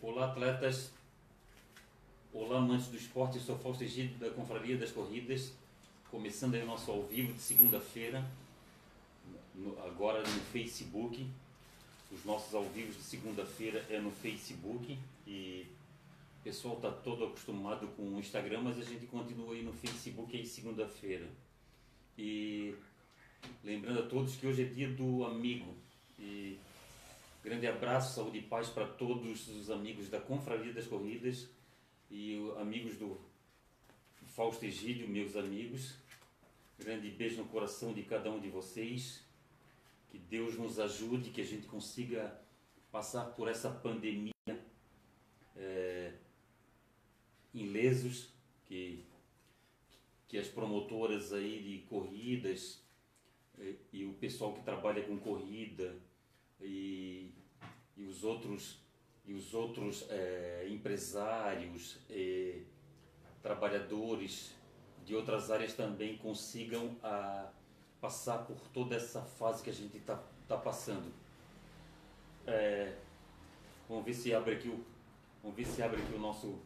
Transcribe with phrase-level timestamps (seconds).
[0.00, 0.92] Olá, atletas.
[2.32, 3.38] Olá, amantes do esporte.
[3.38, 5.52] Eu sou Fausto Egídio da Confraria das Corridas.
[6.08, 8.24] Começando aí o nosso ao vivo de segunda-feira,
[9.84, 11.26] agora no Facebook.
[12.12, 15.66] Os nossos ao vivo de segunda-feira é no Facebook e
[16.40, 20.36] o pessoal está todo acostumado com o Instagram, mas a gente continua aí no Facebook
[20.36, 21.28] aí segunda-feira.
[22.16, 22.72] E
[23.64, 25.74] lembrando a todos que hoje é dia do amigo.
[26.20, 26.56] E
[27.42, 31.48] grande abraço, saúde e paz para todos os amigos da Confraria das Corridas
[32.10, 33.20] e amigos do
[34.26, 35.94] Fausto Egídio, meus amigos.
[36.78, 39.24] Grande beijo no coração de cada um de vocês.
[40.10, 42.40] Que Deus nos ajude, que a gente consiga
[42.90, 44.32] passar por essa pandemia
[45.56, 46.12] é,
[47.52, 48.32] ilesos,
[48.66, 49.04] que,
[50.26, 52.82] que as promotoras aí de corridas
[53.58, 55.94] e, e o pessoal que trabalha com corrida
[56.60, 57.32] e,
[57.96, 58.80] e os outros
[59.24, 62.62] e os outros é, empresários e
[63.42, 64.54] trabalhadores
[65.04, 67.50] de outras áreas também consigam a,
[68.00, 71.12] passar por toda essa fase que a gente está tá passando.
[72.46, 72.96] É,
[73.88, 74.84] vamos ver se abre aqui o
[75.42, 76.58] vamos ver se abre aqui o nosso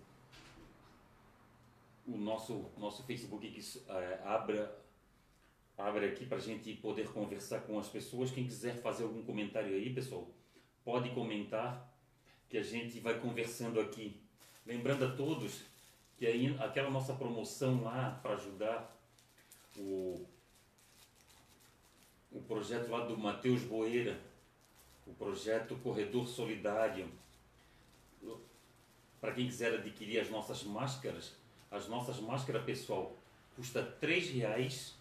[2.06, 4.81] o nosso nosso Facebook que é, abra
[5.82, 8.30] abre aqui para a gente poder conversar com as pessoas.
[8.30, 10.28] Quem quiser fazer algum comentário aí, pessoal,
[10.84, 11.92] pode comentar
[12.48, 14.16] que a gente vai conversando aqui.
[14.64, 15.62] Lembrando a todos
[16.16, 18.96] que aí, aquela nossa promoção lá para ajudar
[19.76, 20.24] o,
[22.30, 24.20] o projeto lá do Matheus Boeira,
[25.04, 27.10] o projeto Corredor Solidário,
[29.20, 31.34] para quem quiser adquirir as nossas máscaras,
[31.70, 33.16] as nossas máscaras pessoal
[33.56, 34.94] custa R$ reais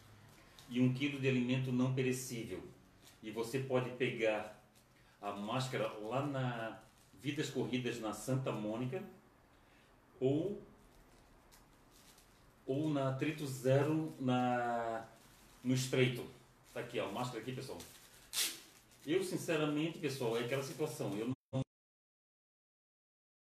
[0.72, 2.64] e um quilo de alimento não perecível.
[3.22, 4.58] E você pode pegar
[5.22, 6.82] a máscara lá na
[7.14, 9.04] Vidas Corridas na Santa Mônica
[10.20, 10.60] ou
[12.66, 15.06] ou na Trito Zero na
[15.62, 16.26] no Estreito.
[16.74, 17.78] Tá aqui, ó, máscara aqui, pessoal.
[19.06, 21.14] Eu, sinceramente, pessoal, é aquela situação.
[21.18, 21.62] Eu não...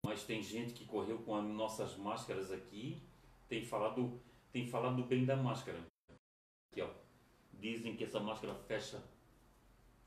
[0.06, 3.00] Mas tem gente que correu com as nossas máscaras aqui,
[3.48, 4.18] tem falado,
[4.50, 5.78] tem falado bem da máscara.
[6.72, 7.09] Aqui, ó.
[7.60, 9.02] Dizem que essa máscara fecha,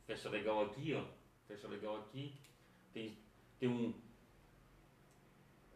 [0.05, 1.03] fecha legal aqui, ó.
[1.47, 2.33] Fecha legal aqui.
[2.93, 3.17] Tem
[3.59, 3.93] tem um,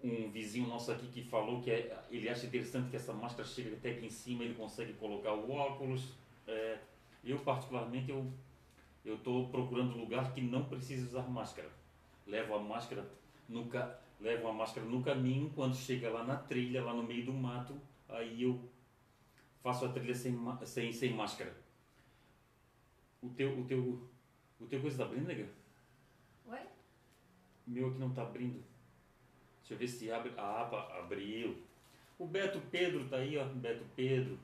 [0.04, 3.76] um vizinho nosso aqui que falou que é, ele acha interessante que essa máscara chega
[3.76, 6.14] até aqui em cima, ele consegue colocar o óculos.
[6.46, 6.80] É,
[7.24, 8.30] eu, particularmente, eu
[9.08, 11.70] eu estou procurando lugar que não precisa usar máscara.
[12.26, 13.10] Levo a máscara
[13.48, 13.66] no,
[14.20, 17.80] levo a máscara no caminho, quando chega lá na trilha, lá no meio do mato,
[18.10, 18.60] aí eu
[19.64, 21.56] faço a trilha sem, sem, sem máscara.
[23.22, 24.10] O teu, o teu,
[24.60, 25.48] o teu coisa tá abrindo, nega?
[26.48, 26.60] Oi?
[27.66, 28.64] meu aqui não está abrindo.
[29.60, 30.32] Deixa eu ver se abre.
[30.38, 31.58] Ah, abriu.
[32.18, 33.46] O Beto Pedro tá aí, ó.
[33.46, 34.40] Beto Pedro.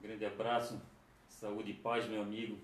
[0.00, 0.80] Grande abraço.
[1.28, 2.58] Saúde e paz, meu amigo.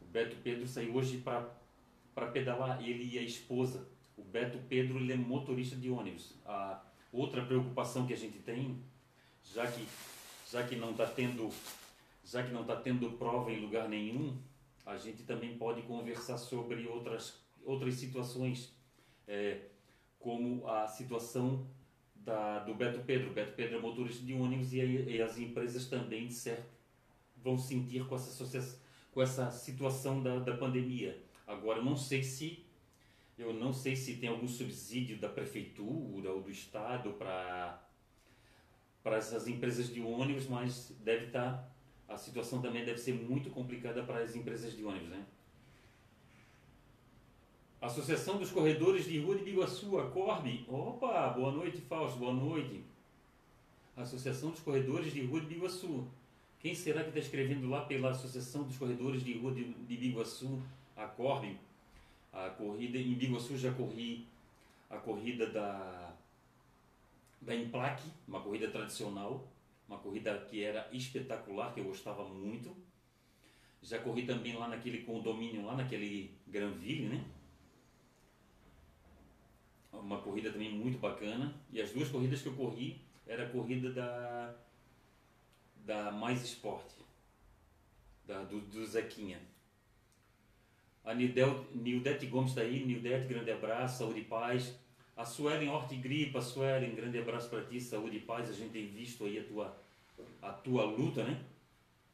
[0.00, 2.82] O Beto Pedro saiu hoje para pedalar.
[2.86, 3.88] Ele e a esposa.
[4.16, 6.34] O Beto Pedro ele é motorista de ônibus.
[6.44, 8.78] A outra preocupação que a gente tem,
[9.42, 9.86] já que,
[10.50, 11.50] já que não está tendo
[12.24, 14.38] já que não está tendo prova em lugar nenhum,
[14.84, 18.74] a gente também pode conversar sobre outras, outras situações
[19.26, 19.68] é,
[20.18, 21.66] como a situação
[22.14, 23.30] da, do Beto Pedro.
[23.30, 26.70] O Beto Pedro é motorista de ônibus e, e as empresas também, de certo,
[27.36, 28.78] vão sentir com essa,
[29.12, 31.22] com essa situação da, da pandemia.
[31.46, 32.64] Agora, eu não sei se
[33.38, 37.82] eu não sei se tem algum subsídio da prefeitura ou do estado para
[39.02, 41.71] para essas empresas de ônibus, mas deve estar tá,
[42.12, 45.24] a situação também deve ser muito complicada para as empresas de ônibus, né?
[47.80, 50.64] Associação dos Corredores de Rua de Biguaçu, a Corbe.
[50.68, 52.84] Opa, boa noite, Fausto, boa noite.
[53.96, 56.06] Associação dos Corredores de Rua de Biguaçu.
[56.60, 60.62] Quem será que está escrevendo lá pela Associação dos Corredores de Rua de, de Biguaçu,
[60.96, 61.58] a Corbe?
[62.32, 64.26] A corrida em Biguaçu já corri
[64.88, 66.12] a corrida da
[67.40, 69.44] da Implaque, uma corrida tradicional,
[69.88, 72.76] uma corrida que era espetacular, que eu gostava muito.
[73.82, 77.24] Já corri também lá naquele condomínio, lá naquele Granville, né?
[79.92, 81.54] uma corrida também muito bacana.
[81.70, 84.54] E as duas corridas que eu corri era a corrida da,
[85.76, 86.94] da Mais Esporte,
[88.26, 89.40] da, do, do Zequinha.
[91.04, 94.76] A Nildete Gomes está aí, Nildete, grande abraço, saúde e paz.
[95.16, 98.48] A Suelen Hortigripa, Suelen, grande abraço para ti, saúde e paz.
[98.48, 99.76] A gente tem visto aí a tua,
[100.40, 101.44] a tua luta, né?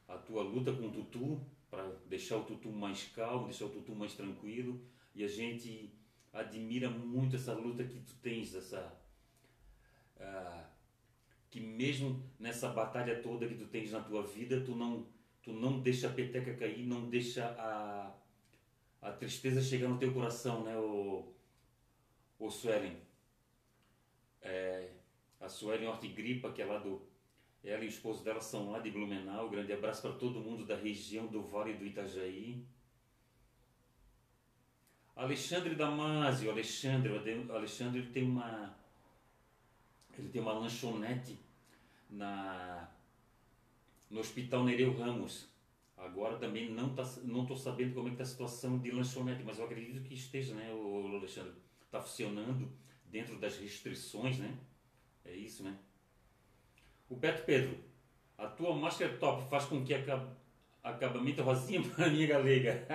[0.09, 1.41] A tua luta com o Tutu,
[1.71, 4.81] para deixar o Tutu mais calmo, deixar o Tutu mais tranquilo.
[5.15, 5.93] E a gente
[6.33, 8.93] admira muito essa luta que tu tens, essa.
[10.17, 10.65] Uh,
[11.51, 15.07] que mesmo nessa batalha toda que tu tens na tua vida, tu não,
[15.43, 18.13] tu não deixa a peteca cair, não deixa a,
[19.01, 21.33] a tristeza chegar no teu coração, né, o,
[22.39, 22.97] o Suelen.
[24.41, 24.91] É,
[25.41, 27.03] a Suelen Hortigripa, que é lá do.
[27.65, 29.51] Ela e o esposo dela são lá de Blumenau.
[29.51, 32.65] Grande abraço para todo mundo da região do Vale do Itajaí.
[35.17, 37.13] Alexandre Damasio, Alexandre,
[37.51, 38.77] Alexandre tem uma
[40.17, 41.39] ele tem uma lanchonete
[42.09, 42.89] na
[44.11, 45.49] no Hospital Nereu Ramos.
[45.97, 49.43] Agora também não tá, não estou sabendo como é que está a situação de lanchonete,
[49.43, 51.53] mas eu acredito que esteja, né, o Alexandre,
[51.89, 52.71] está funcionando
[53.07, 54.55] dentro das restrições, né?
[55.25, 55.77] É isso, né?
[57.09, 57.79] O Beto Pedro,
[58.37, 60.31] a tua máscara top faz com que acabe,
[60.83, 62.87] acabamento rosinha para minha galega.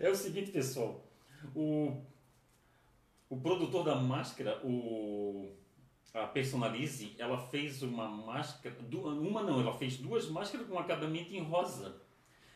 [0.00, 1.04] É o seguinte, pessoal.
[1.54, 2.02] O,
[3.28, 5.54] o produtor da máscara, o,
[6.12, 8.76] a Personalize, ela fez uma máscara.
[8.92, 12.00] Uma não, ela fez duas máscaras com acabamento em rosa.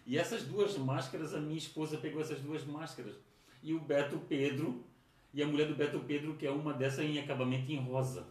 [0.06, 3.14] E essas duas máscaras, a minha esposa pegou essas duas máscaras.
[3.62, 4.84] E o Beto Pedro,
[5.34, 8.26] e a mulher do Beto Pedro, que é uma dessas em acabamento em rosa.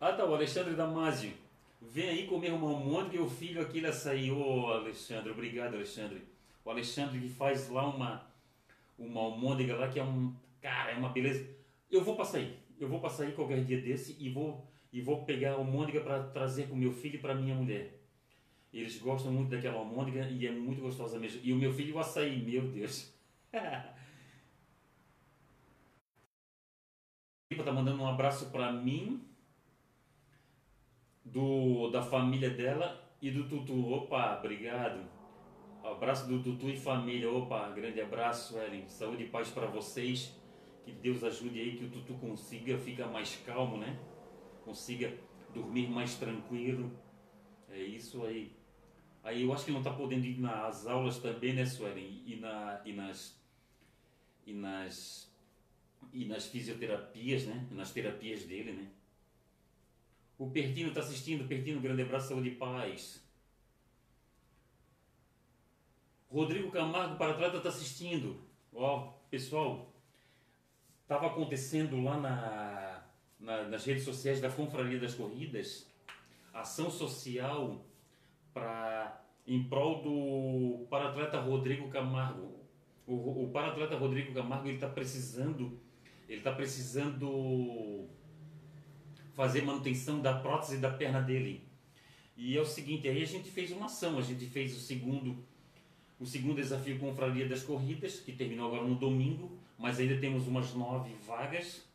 [0.00, 1.32] Ah tá, o Alexandre Damasio.
[1.80, 4.30] Vem aí comer uma almôndega e o filho aqui da açaí.
[4.30, 6.22] Ô Alexandre, obrigado Alexandre.
[6.64, 8.26] O Alexandre que faz lá uma,
[8.98, 10.34] uma almôndega lá que é um.
[10.60, 11.48] Cara, é uma beleza.
[11.90, 12.56] Eu vou passar aí.
[12.78, 16.22] Eu vou passar aí qualquer dia desse e vou, e vou pegar a almôndega para
[16.24, 17.95] trazer para o meu filho e para minha mulher.
[18.80, 21.40] Eles gostam muito daquela almôndega e é muito gostosa mesmo.
[21.42, 23.14] E o meu filho o açaí, meu Deus.
[27.66, 29.26] tá mandando um abraço para mim
[31.24, 33.92] do, da família dela e do Tutu.
[33.92, 35.04] Opa, obrigado.
[35.82, 37.28] Abraço do Tutu e família.
[37.28, 38.88] Opa, grande abraço, Ellen.
[38.88, 40.32] Saúde e paz para vocês.
[40.84, 43.98] Que Deus ajude aí que o Tutu consiga ficar mais calmo, né?
[44.64, 45.12] Consiga
[45.52, 46.92] dormir mais tranquilo.
[47.68, 48.52] É isso aí.
[49.26, 52.22] Aí eu acho que não está podendo ir nas aulas também, né, Suelen?
[52.24, 53.36] E, na, e nas
[54.46, 55.28] e nas
[56.12, 57.66] e nas fisioterapias, né?
[57.72, 58.88] Nas terapias dele, né?
[60.38, 61.48] O Pertino está assistindo.
[61.48, 63.20] Pertino, grande abraço, saúde e paz.
[66.30, 68.40] Rodrigo Camargo para atleta está assistindo.
[68.72, 69.92] Ó, pessoal,
[71.02, 73.02] estava acontecendo lá na,
[73.40, 75.90] na, nas redes sociais da Confraria das Corridas
[76.52, 77.84] ação social
[79.46, 82.54] em prol do para-atleta Rodrigo Camargo.
[83.06, 85.78] O, o para-atleta Rodrigo Camargo ele está precisando,
[86.28, 88.06] ele está precisando
[89.34, 91.64] fazer manutenção da prótese da perna dele.
[92.36, 95.44] E é o seguinte, aí a gente fez uma ação, a gente fez o segundo
[96.18, 100.72] o segundo desafio Confraria das Corridas, que terminou agora no domingo, mas ainda temos umas
[100.72, 101.86] nove vagas,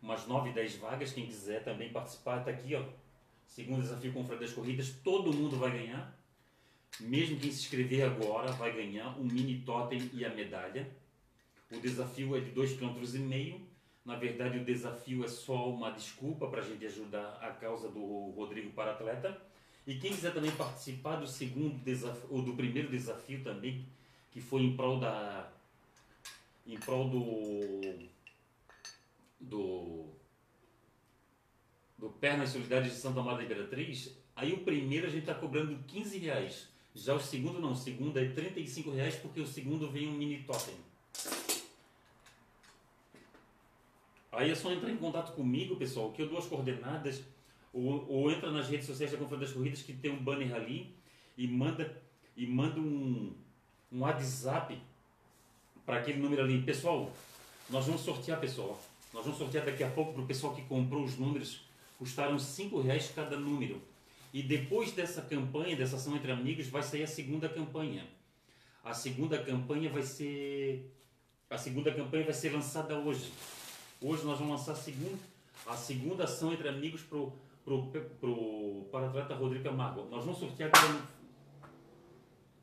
[0.00, 2.84] umas nove, dez vagas, quem quiser também participar, está aqui, ó.
[3.46, 6.16] Segundo desafio Confraria das Corridas, todo mundo vai ganhar.
[7.00, 10.88] Mesmo quem se inscrever agora vai ganhar um mini totem e a medalha.
[11.70, 13.66] O desafio é de 2,5 km
[14.06, 18.30] na verdade, o desafio é só uma desculpa para a gente ajudar a causa do
[18.36, 19.36] Rodrigo para atleta.
[19.84, 23.84] E quem quiser também participar do segundo desafio, ou do primeiro desafio também,
[24.30, 25.50] que foi em prol da.
[26.64, 28.08] em prol do.
[29.40, 30.04] do.
[31.98, 36.18] Do Pernas Solidárias de Santa Amada Imperatriz, aí o primeiro a gente está cobrando 15
[36.18, 36.68] reais.
[36.94, 40.42] Já o segundo não, o segundo é 35 reais porque o segundo vem um mini
[40.44, 40.74] totem.
[44.32, 47.22] Aí é só entrar em contato comigo, pessoal, que eu dou as coordenadas,
[47.72, 50.94] ou, ou entra nas redes sociais da Conferência das Corridas, que tem um banner ali,
[51.38, 52.02] e manda,
[52.36, 53.34] e manda um,
[53.90, 54.78] um WhatsApp
[55.86, 56.60] para aquele número ali.
[56.62, 57.10] Pessoal,
[57.70, 58.78] nós vamos sortear, pessoal.
[59.14, 61.62] Nós vamos sortear daqui a pouco para o pessoal que comprou os números.
[61.98, 63.80] Custaram 5 reais cada número.
[64.32, 68.06] E depois dessa campanha, dessa ação entre amigos, vai sair a segunda campanha.
[68.84, 70.92] A segunda campanha vai ser.
[71.48, 73.32] A segunda campanha vai ser lançada hoje.
[74.00, 75.18] Hoje nós vamos lançar a segunda,
[75.66, 77.32] a segunda ação entre amigos pro,
[77.64, 77.86] pro,
[78.20, 80.06] pro, para atleta Rodrigo Camargo.
[80.10, 81.02] Nós vamos sortear agora.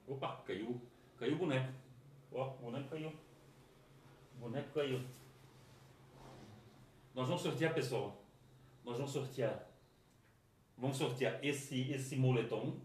[0.08, 0.80] Opa, caiu,
[1.18, 1.74] caiu o boneco.
[2.32, 3.12] Ó, o boneco caiu.
[4.38, 5.02] O boneco caiu.
[7.16, 8.23] Nós vamos sortear, pessoal.
[8.84, 9.68] Nós vamos sortear.
[10.78, 12.80] Vamos sortear esse, esse moletom,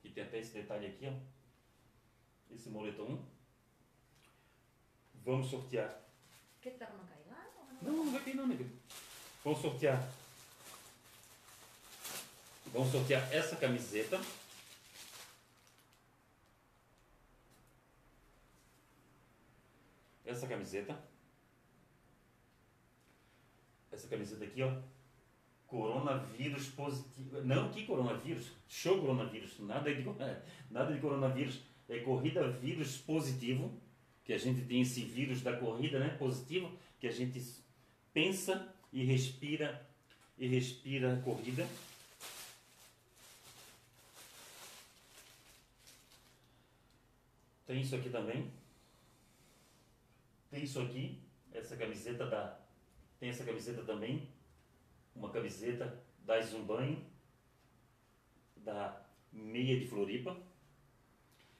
[0.00, 2.54] que tem até esse detalhe aqui, ó.
[2.54, 3.24] Esse moletom.
[5.24, 6.02] Vamos sortear.
[6.60, 7.06] Que tá uma
[7.82, 8.64] não, não vai cair não, amigo.
[9.44, 10.08] Vamos sortear.
[12.72, 14.20] Vamos sortear essa camiseta.
[20.24, 20.98] essa camiseta.
[23.92, 24.95] Essa camiseta aqui, ó.
[25.66, 27.42] Coronavírus positivo.
[27.42, 28.52] Não, que coronavírus?
[28.68, 29.58] Show coronavírus.
[29.60, 30.02] Nada de,
[30.70, 31.60] nada de coronavírus.
[31.88, 33.72] É corrida vírus positivo.
[34.24, 36.08] Que a gente tem esse vírus da corrida, né?
[36.18, 36.70] Positivo.
[37.00, 37.42] Que a gente
[38.12, 39.86] pensa e respira
[40.38, 41.66] e respira corrida.
[47.66, 48.50] Tem isso aqui também.
[50.50, 51.20] Tem isso aqui,
[51.52, 52.58] essa camiseta da.
[53.18, 54.28] Tem essa camiseta também.
[55.16, 57.04] Uma camiseta da Zumbanho,
[58.56, 60.36] da Meia de Floripa.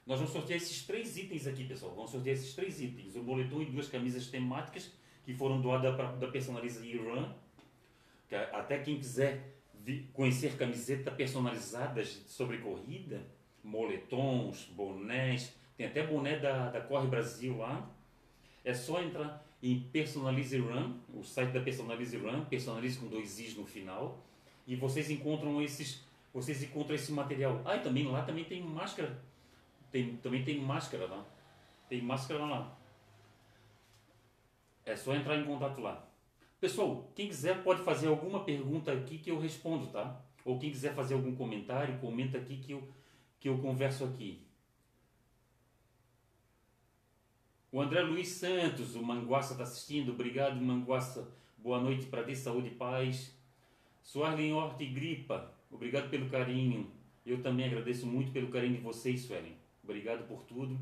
[0.05, 1.93] Nós vamos sortear esses três itens aqui, pessoal.
[1.95, 4.91] Vamos sortear esses três itens: o boletom e duas camisas temáticas
[5.25, 7.33] que foram doadas pra, da Personaliza Iran.
[8.29, 9.57] Que até quem quiser
[10.13, 13.25] conhecer camisetas personalizadas sobre corrida,
[13.63, 17.89] moletons, bonés, tem até boné da, da Corre Brasil lá.
[18.65, 23.55] É só entrar em Personalize Run, o site da Personalize Run, personalize com dois i's
[23.55, 24.23] no final,
[24.65, 27.61] e vocês encontram esses, vocês encontram esse material.
[27.65, 29.19] Ah, e também lá também tem máscara,
[29.91, 31.25] tem, também tem máscara lá,
[31.89, 32.77] tem máscara lá.
[34.85, 36.07] É só entrar em contato lá.
[36.59, 40.21] Pessoal, quem quiser pode fazer alguma pergunta aqui que eu respondo, tá?
[40.45, 42.87] Ou quem quiser fazer algum comentário, comenta aqui que eu,
[43.39, 44.46] que eu converso aqui.
[47.69, 50.13] O André Luiz Santos, o Manguaça está assistindo.
[50.13, 51.27] Obrigado, Manguaça.
[51.57, 53.35] Boa noite para ti, saúde e paz.
[54.01, 56.89] Suarlen Horta e Gripa, obrigado pelo carinho.
[57.25, 59.57] Eu também agradeço muito pelo carinho de vocês, Suelen.
[59.83, 60.79] Obrigado por tudo.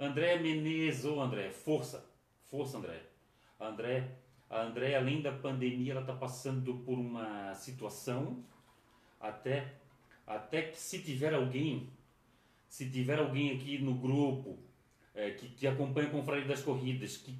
[0.00, 2.10] André Menezes, ô oh, André, força,
[2.44, 3.02] força, André.
[3.60, 4.16] André,
[4.48, 8.42] a André, além da pandemia, ela está passando por uma situação
[9.20, 9.74] até,
[10.26, 11.90] até que se tiver alguém,
[12.66, 14.58] se tiver alguém aqui no grupo
[15.14, 17.34] é, que, que acompanha a Confraria das Corridas, que,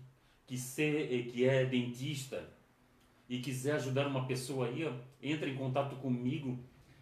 [0.47, 2.49] que, ser, eh, que é dentista
[3.28, 6.59] e quiser ajudar uma pessoa aí, ó, entra em contato comigo,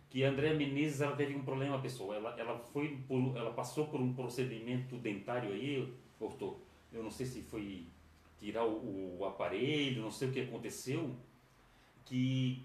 [0.08, 2.14] que a Andréa Menezes ela teve um problema, pessoal.
[2.14, 6.58] Ela, ela, foi por, ela passou por um procedimento dentário aí, doutor.
[6.92, 7.86] Eu não sei se foi
[8.38, 11.16] tirar o, o aparelho, não sei o que aconteceu,
[12.04, 12.62] que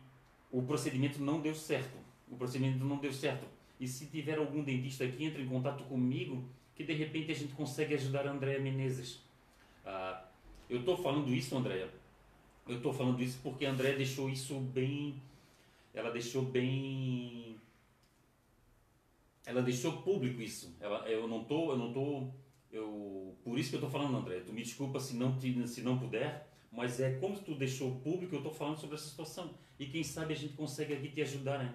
[0.52, 1.98] o procedimento não deu certo.
[2.30, 3.48] O procedimento não deu certo.
[3.80, 6.44] E se tiver algum dentista aqui, entre em contato comigo
[6.78, 9.20] que de repente a gente consegue ajudar a Andréa Menezes.
[9.84, 10.24] Ah,
[10.70, 11.90] eu estou falando isso, Andréa,
[12.68, 15.20] eu estou falando isso porque a Andréa deixou isso bem,
[15.92, 17.56] ela deixou bem,
[19.44, 20.76] ela deixou público isso.
[20.80, 22.28] Ela, eu não tô, eu não tô,
[22.72, 24.42] eu, por isso que eu estou falando, André.
[24.42, 28.40] Tu me desculpa se não se não puder, mas é como tu deixou público, eu
[28.40, 29.56] estou falando sobre essa situação.
[29.80, 31.74] E quem sabe a gente consegue aqui te ajudar, né?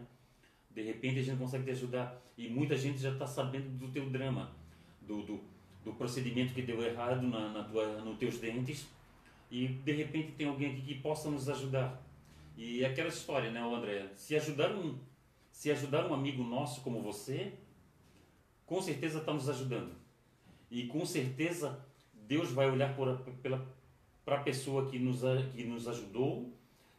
[0.71, 2.23] De repente a gente consegue te ajudar.
[2.38, 4.62] E muita gente já está sabendo do teu drama
[5.06, 5.40] do, do,
[5.85, 8.87] do procedimento que deu errado na, na tua, nos teus dentes
[9.50, 12.02] e de repente tem alguém aqui que possa nos ajudar.
[12.56, 14.09] E é aquela história, né, André?
[14.16, 14.99] Se ajudar um,
[15.50, 17.52] se ajudar um amigo nosso como você,
[18.64, 19.94] com certeza está nos ajudando.
[20.71, 25.21] E com certeza Deus vai olhar para a pessoa que nos,
[25.54, 26.50] que nos ajudou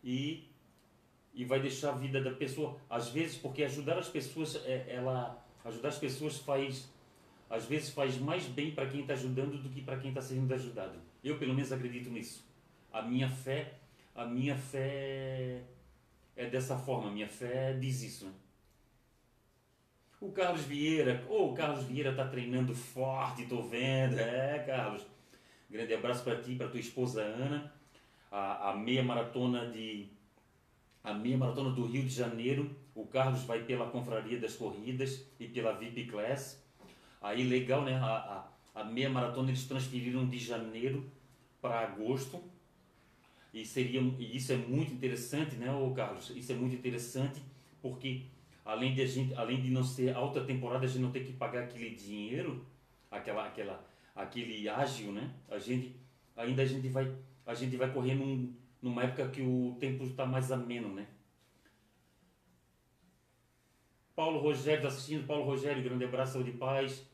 [0.03, 0.47] e,
[1.33, 2.77] e vai deixar a vida da pessoa.
[2.87, 6.87] Às vezes, porque ajudar as pessoas, é, ela, ajudar as pessoas faz
[7.53, 10.51] às vezes faz mais bem para quem está ajudando do que para quem está sendo
[10.51, 10.99] ajudado.
[11.23, 12.43] Eu pelo menos acredito nisso.
[12.91, 13.75] A minha fé,
[14.15, 15.61] a minha fé
[16.35, 17.09] é dessa forma.
[17.09, 18.25] A minha fé diz isso.
[18.25, 18.31] Né?
[20.19, 24.17] O Carlos Vieira, oh, o Carlos Vieira está treinando forte, estou vendo.
[24.17, 25.05] É, Carlos.
[25.69, 27.71] Grande abraço para ti, para tua esposa Ana.
[28.31, 30.07] A, a meia maratona de
[31.03, 32.75] a meia maratona do Rio de Janeiro.
[32.95, 36.62] O Carlos vai pela Confraria das Corridas e pela VIP Class.
[37.23, 37.95] Aí legal, né?
[37.95, 41.09] A, a, a meia maratona eles transferiram de janeiro
[41.61, 42.43] para agosto.
[43.53, 46.31] E, seria, e isso é muito interessante, né, ô Carlos?
[46.31, 47.41] Isso é muito interessante
[47.81, 48.23] porque
[48.65, 51.33] além de, a gente, além de não ser alta temporada, a gente não ter que
[51.33, 52.65] pagar aquele dinheiro,
[53.11, 55.31] aquela, aquela, aquele ágil, né?
[55.49, 55.95] A gente,
[56.35, 57.13] ainda a gente vai,
[57.45, 61.07] a gente vai correr num, numa época que o tempo está mais ameno, né?
[64.15, 65.25] Paulo Rogério está assistindo.
[65.25, 67.05] Paulo Rogério, grande abraço, saúde e paz.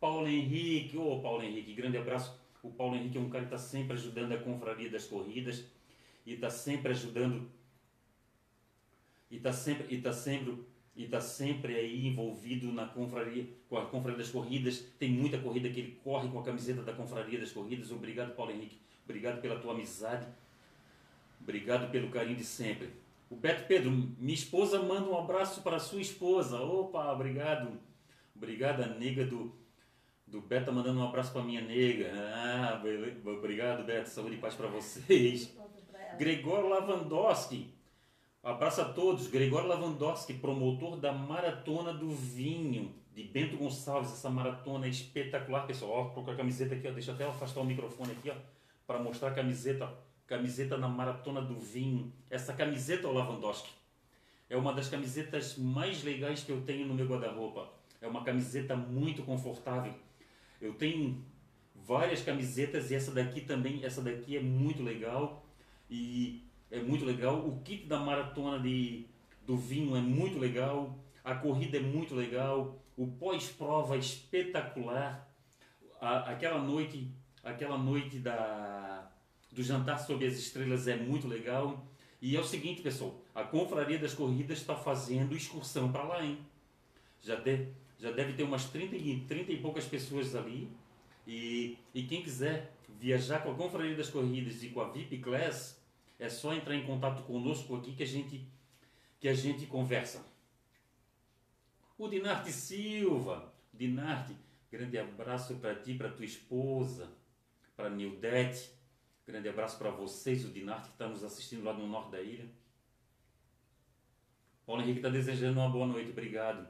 [0.00, 2.38] Paulo Henrique, ô oh, Paulo Henrique, grande abraço.
[2.62, 5.64] O Paulo Henrique é um cara que está sempre ajudando a confraria das corridas
[6.24, 7.48] e está sempre ajudando
[9.30, 10.64] e está sempre e está sempre
[10.96, 14.78] e está sempre aí envolvido na confraria com a confraria das corridas.
[14.98, 17.90] Tem muita corrida que ele corre com a camiseta da confraria das corridas.
[17.90, 18.80] Obrigado, Paulo Henrique.
[19.04, 20.26] Obrigado pela tua amizade.
[21.40, 22.88] Obrigado pelo carinho de sempre.
[23.28, 26.60] O Beto Pedro, minha esposa manda um abraço para sua esposa.
[26.60, 27.78] Opa, obrigado.
[28.34, 29.52] Obrigado, a nega do
[30.26, 32.10] do Beto tá mandando um abraço pra minha nega.
[32.14, 32.82] Ah,
[33.24, 34.08] obrigado, Beto.
[34.08, 35.56] Saúde e paz para vocês.
[36.18, 37.72] Gregor Lavandowski.
[38.42, 39.28] Abraço a todos.
[39.28, 44.12] Gregor Lavandowski, promotor da Maratona do Vinho de Bento Gonçalves.
[44.12, 46.12] Essa maratona é espetacular, pessoal.
[46.16, 46.90] Ó, com a camiseta aqui, ó.
[46.90, 48.34] Deixa eu até afastar o microfone aqui, ó,
[48.86, 49.92] para mostrar a camiseta.
[50.26, 52.12] Camiseta na Maratona do Vinho.
[52.28, 53.70] Essa camiseta, o Lavandowski,
[54.50, 57.72] é uma das camisetas mais legais que eu tenho no meu guarda-roupa.
[58.00, 59.94] É uma camiseta muito confortável.
[60.60, 61.24] Eu tenho
[61.74, 65.46] várias camisetas e essa daqui também, essa daqui é muito legal
[65.90, 67.46] e é muito legal.
[67.46, 69.06] O kit da maratona de,
[69.46, 70.98] do vinho é muito legal.
[71.24, 72.82] A corrida é muito legal.
[72.96, 75.28] O pós-prova é espetacular.
[76.00, 77.10] A, aquela noite,
[77.42, 79.10] aquela noite da,
[79.52, 81.86] do jantar sob as estrelas é muito legal.
[82.20, 86.38] E é o seguinte, pessoal, a Confraria das Corridas está fazendo excursão para lá, hein?
[87.20, 90.68] Já deve, já deve ter umas 30 e, 30 e poucas pessoas ali.
[91.26, 95.80] E, e quem quiser viajar com a Confraria das Corridas e com a VIP Class,
[96.18, 98.46] é só entrar em contato conosco aqui que a gente,
[99.20, 100.24] que a gente conversa.
[101.98, 104.36] O Dinarte Silva, Dinarte,
[104.70, 107.10] grande abraço para ti, para tua esposa,
[107.74, 108.70] para Nildete,
[109.26, 112.48] grande abraço para vocês, o Dinarte que está nos assistindo lá no norte da ilha.
[114.64, 116.66] Paulo Henrique está desejando uma boa noite, obrigado.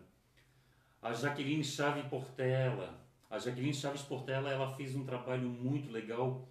[1.03, 2.99] A Jaqueline Chave Portela.
[3.29, 6.49] A Jaqueline Chaves Portela ela fez um trabalho muito legal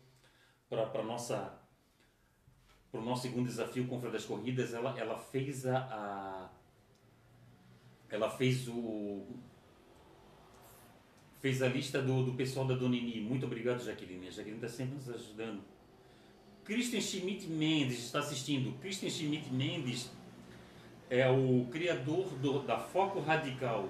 [0.69, 1.61] para nossa
[2.91, 4.73] para o nosso segundo desafio Confra das Corridas.
[4.73, 6.49] Ela, ela fez a, a
[8.09, 9.25] ela fez o
[11.41, 13.21] fez a lista do, do pessoal da Donini.
[13.21, 14.27] Muito obrigado, Jaqueline.
[14.27, 15.61] A Jaqueline está sempre nos ajudando.
[16.63, 18.75] Christian Schmidt Mendes está assistindo.
[18.79, 20.11] Christian Schmidt Mendes
[21.09, 23.89] é o criador do, da Foco Radical.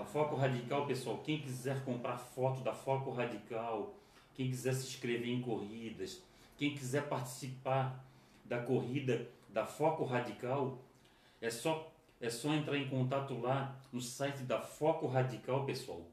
[0.00, 3.94] A Foco Radical, pessoal, quem quiser comprar foto da Foco Radical,
[4.34, 6.22] quem quiser se inscrever em corridas,
[6.56, 8.02] quem quiser participar
[8.42, 10.78] da corrida da Foco Radical,
[11.38, 16.06] é só, é só entrar em contato lá no site da Foco Radical, pessoal,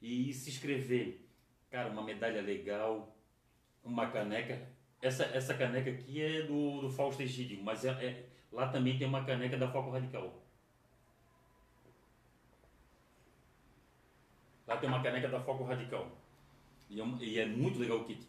[0.00, 1.20] e se inscrever.
[1.70, 3.14] Cara, uma medalha legal,
[3.84, 4.66] uma caneca.
[5.02, 8.24] Essa, essa caneca aqui é do, do Fausto Egídio, mas é, é
[8.56, 10.32] Lá também tem uma caneca da Foco Radical.
[14.66, 16.10] Lá tem uma caneca da Foco Radical.
[16.90, 18.26] E é, e é muito legal o kit.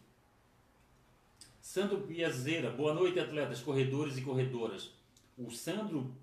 [1.62, 4.92] Sandro Piazeira, boa noite atletas, corredores e corredoras.
[5.38, 6.16] O Sandro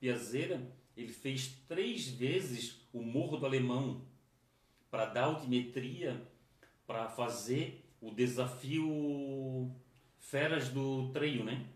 [0.00, 0.60] Piazeira,
[0.96, 4.02] ele fez três vezes o Morro do Alemão
[4.90, 6.20] para dar altimetria,
[6.86, 9.70] para fazer o desafio
[10.18, 11.66] Feras do Treio, né?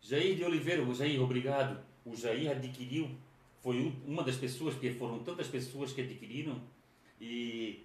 [0.00, 1.82] Jair de Oliveira, Jair, obrigado.
[2.04, 3.10] O Jair adquiriu,
[3.64, 6.60] foi uma das pessoas, porque foram tantas pessoas que adquiriram,
[7.18, 7.82] e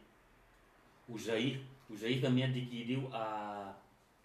[1.07, 3.73] o Jair, o Jair também adquiriu a,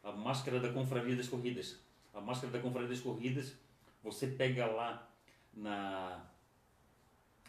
[0.03, 1.79] a máscara da Confraria das Corridas.
[2.13, 3.55] A máscara da Confraria das Corridas,
[4.03, 5.09] você pega lá
[5.55, 6.25] na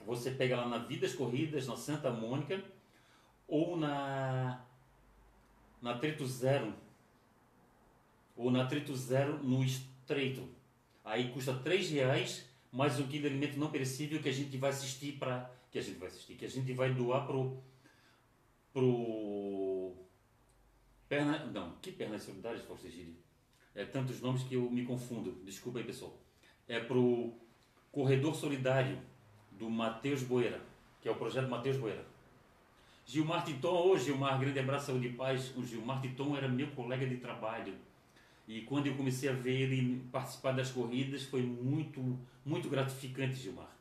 [0.05, 2.63] você pega lá na Vidas Corridas, na Santa Mônica,
[3.47, 4.63] ou na
[5.81, 6.71] na Trito Zero,
[8.37, 9.65] ou na Trito Zero no
[10.05, 10.47] treito.
[11.03, 14.69] Aí custa 3 reais mais um quilo de alimento não perecível que a gente vai
[14.69, 17.57] assistir para que a gente vai assistir, que a gente vai doar pro
[18.73, 19.93] pro
[21.07, 23.15] perna, não, que pernas solidárias, Fausto Egídio?
[23.73, 25.41] É tantos nomes que eu me confundo.
[25.45, 26.17] Desculpa aí, pessoal.
[26.67, 27.33] É pro
[27.91, 28.99] Corredor Solidário
[29.51, 30.61] do Matheus Boeira,
[31.01, 32.05] que é o projeto Matheus Boeira.
[33.05, 35.55] Gilmar Titon, ô Gilmar, grande abraço, saúde e paz.
[35.55, 37.73] O Gilmar Titon era meu colega de trabalho
[38.47, 43.75] e quando eu comecei a ver ele participar das corridas, foi muito, muito gratificante, Gilmar.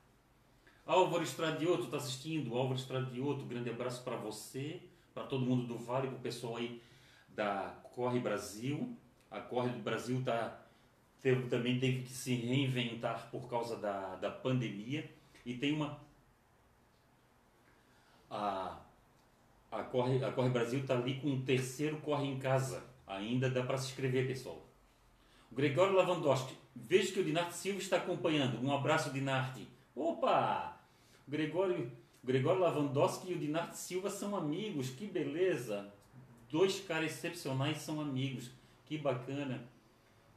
[0.86, 2.56] Álvaro Estradioto está assistindo.
[2.56, 4.80] Álvaro Estradioto, grande abraço para você,
[5.12, 6.80] para todo mundo do Vale, para o pessoal aí
[7.28, 8.96] da Corre Brasil.
[9.30, 10.62] A Corre do Brasil tá,
[11.20, 15.10] teve, também teve que se reinventar por causa da, da pandemia.
[15.44, 16.00] E tem uma.
[18.30, 18.78] A,
[19.70, 23.62] a, Corre, a Corre Brasil está ali com um terceiro Corre em Casa Ainda dá
[23.62, 24.66] para se inscrever, pessoal.
[25.50, 26.54] O Gregório Lavandowski.
[26.74, 28.60] Vejo que o Dinarte Silva está acompanhando.
[28.64, 29.66] Um abraço, Dinarte.
[29.94, 30.76] Opa!
[31.26, 34.90] O Gregório, o Gregório Lavandowski e o Dinarte Silva são amigos.
[34.90, 35.92] Que beleza!
[36.50, 38.50] Dois caras excepcionais são amigos.
[38.86, 39.62] Que bacana.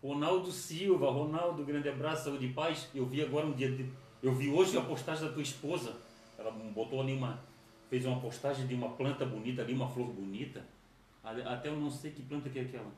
[0.03, 1.09] Ronaldo Silva.
[1.09, 2.87] Ronaldo, grande abraço, saúde e paz.
[2.93, 3.71] Eu vi agora um dia...
[3.71, 3.89] De,
[4.21, 5.95] eu vi hoje a postagem da tua esposa.
[6.37, 7.43] Ela botou ali uma...
[7.89, 10.63] Fez uma postagem de uma planta bonita ali, uma flor bonita.
[11.45, 12.91] Até eu não sei que planta que é aquela.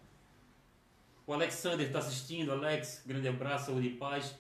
[1.26, 2.52] O Alexander está assistindo.
[2.52, 4.36] Alex, grande abraço, saúde e paz.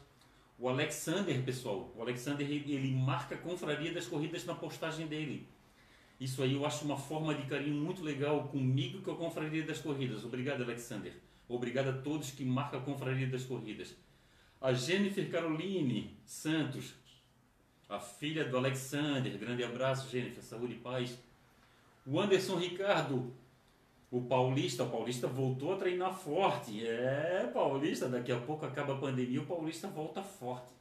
[0.57, 5.47] O Alexander, pessoal, o Alexander ele marca a confraria das corridas na postagem dele.
[6.19, 9.63] Isso aí eu acho uma forma de carinho muito legal comigo e com a Confraria
[9.63, 10.25] das Corridas.
[10.25, 11.13] Obrigado, Alexander.
[11.47, 13.95] Obrigado a todos que marcam a Confraria das Corridas.
[14.59, 16.93] A Jennifer Caroline Santos,
[17.87, 19.37] a filha do Alexander.
[19.37, 20.43] Grande abraço, Jennifer.
[20.43, 21.17] Saúde e paz.
[22.05, 23.33] O Anderson Ricardo,
[24.11, 24.83] o Paulista.
[24.83, 26.85] O Paulista voltou a treinar forte.
[26.85, 30.73] É, Paulista, daqui a pouco acaba a pandemia, o Paulista volta forte.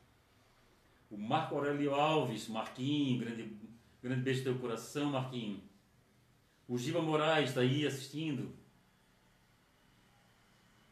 [1.10, 3.56] O Marco Aurélio Alves, Marquinho, grande,
[4.02, 5.62] grande beijo no teu coração, Marquinho.
[6.66, 8.54] O Giba Moraes está aí assistindo.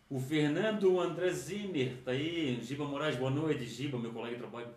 [0.08, 2.62] O Fernando André Zimmer está aí.
[2.62, 3.66] Giba Moraes, boa noite.
[3.66, 4.74] Giba, meu colega de trabalho.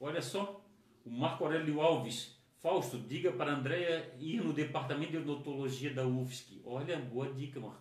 [0.00, 0.64] Olha só,
[1.04, 2.37] o Marco Aurélio Alves.
[2.68, 6.60] Fausto, diga para a Andréia ir no departamento de odontologia da UFSC.
[6.66, 7.80] Olha, boa dica, Marco.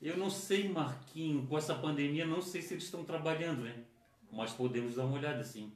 [0.00, 3.84] Eu não sei, Marquinho, com essa pandemia, não sei se eles estão trabalhando, né?
[4.32, 5.72] Mas podemos dar uma olhada, sim.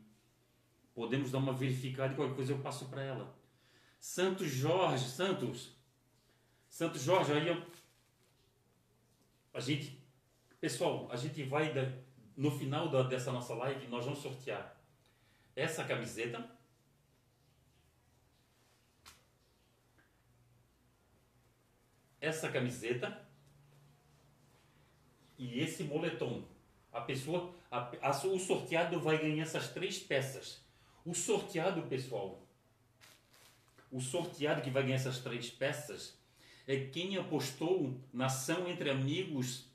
[0.92, 3.32] Podemos dar uma verificada e qualquer coisa eu passo para ela.
[4.00, 5.72] Santos Jorge, Santos.
[6.68, 7.62] Santos Jorge, aí ó,
[9.54, 10.04] a gente,
[10.60, 11.72] pessoal, a gente vai
[12.36, 14.76] no final da, dessa nossa live, nós vamos sortear
[15.54, 16.55] essa camiseta.
[22.26, 23.24] Essa camiseta
[25.38, 26.42] e esse moletom.
[26.92, 30.60] A pessoa, a, a, o sorteado vai ganhar essas três peças.
[31.04, 32.42] O sorteado, pessoal,
[33.92, 36.18] o sorteado que vai ganhar essas três peças
[36.66, 39.70] é quem apostou na ação entre amigos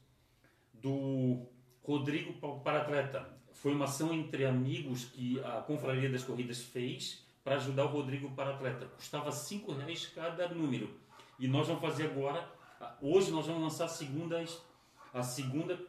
[0.74, 1.48] do
[1.82, 3.30] Rodrigo para atleta.
[3.54, 8.30] Foi uma ação entre amigos que a Confraria das Corridas fez para ajudar o Rodrigo
[8.32, 8.88] para atleta.
[8.88, 11.00] Custava cinco reais cada número.
[11.42, 12.48] E nós vamos fazer agora.
[13.02, 14.46] Hoje nós vamos lançar a segunda,
[15.12, 15.80] a segunda.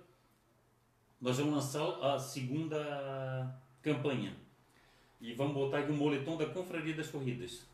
[1.20, 4.34] Nós vamos lançar a segunda campanha.
[5.20, 7.66] E vamos botar aqui o moletom da Confraria das Corridas.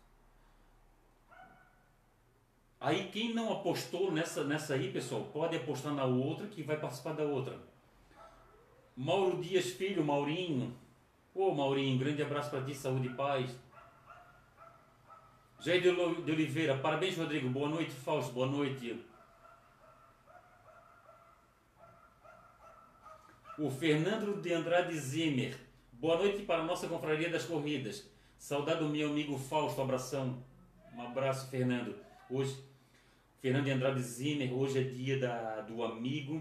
[2.81, 7.13] Aí quem não apostou nessa, nessa aí, pessoal, pode apostar na outra que vai participar
[7.13, 7.61] da outra.
[8.97, 10.77] Mauro Dias Filho, Maurinho.
[11.33, 13.57] Ô Maurinho, grande abraço para ti, saúde e paz.
[15.61, 18.97] Jair de Oliveira, parabéns Rodrigo, boa noite Fausto, boa noite.
[23.59, 25.59] O Fernando de Andrade Zimmer,
[25.91, 28.09] boa noite para a nossa confraria das corridas.
[28.39, 30.41] Saudade do meu amigo Fausto, abração.
[30.95, 31.97] Um abraço, Fernando.
[32.31, 32.57] Hoje
[33.41, 36.41] Fernando de Andrade Zimmer, hoje é dia da, do amigo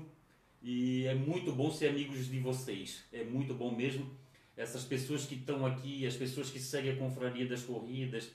[0.62, 4.16] e é muito bom ser amigos de vocês, é muito bom mesmo.
[4.56, 8.32] Essas pessoas que estão aqui, as pessoas que seguem a confraria das corridas,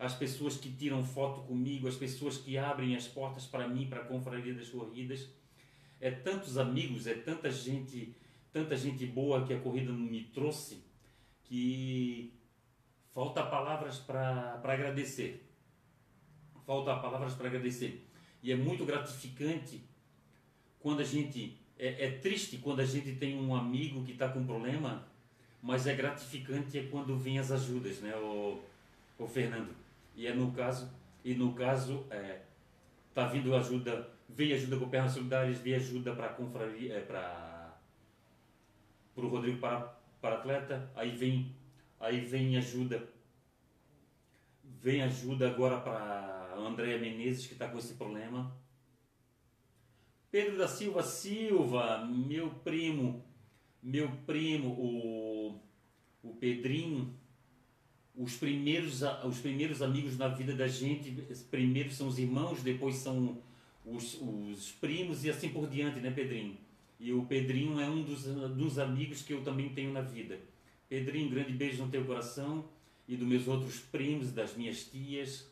[0.00, 4.00] as pessoas que tiram foto comigo, as pessoas que abrem as portas para mim, para
[4.00, 5.28] a confraria das corridas.
[6.00, 8.16] É tantos amigos, é tanta gente,
[8.52, 10.82] tanta gente boa que a corrida me trouxe
[11.44, 12.32] que
[13.12, 15.46] falta palavras para agradecer
[16.70, 18.06] falta palavras para agradecer.
[18.40, 19.82] E é muito gratificante
[20.78, 21.58] quando a gente.
[21.76, 25.04] É, é triste quando a gente tem um amigo que está com problema,
[25.60, 28.62] mas é gratificante é quando vêm as ajudas, né, o,
[29.18, 29.74] o Fernando?
[30.14, 30.90] E é no caso,
[31.24, 32.40] e no caso, é,
[33.14, 37.78] tá vindo ajuda, vem ajuda com pernas solidárias, vem ajuda para confraria, é, para
[39.16, 39.80] o Rodrigo para,
[40.20, 41.54] para atleta, aí vem,
[41.98, 43.08] aí vem ajuda,
[44.64, 48.56] vem ajuda agora para Andréa Menezes, que está com esse problema.
[50.30, 53.24] Pedro da Silva Silva, meu primo,
[53.82, 55.60] meu primo, o,
[56.22, 57.14] o Pedrinho,
[58.16, 61.10] os primeiros, os primeiros amigos na vida da gente,
[61.50, 63.38] primeiro são os irmãos, depois são
[63.84, 66.56] os, os primos e assim por diante, né, Pedrinho?
[66.98, 70.38] E o Pedrinho é um dos, dos amigos que eu também tenho na vida.
[70.88, 72.64] Pedrinho, grande beijo no teu coração
[73.08, 75.50] e dos meus outros primos, das minhas tias,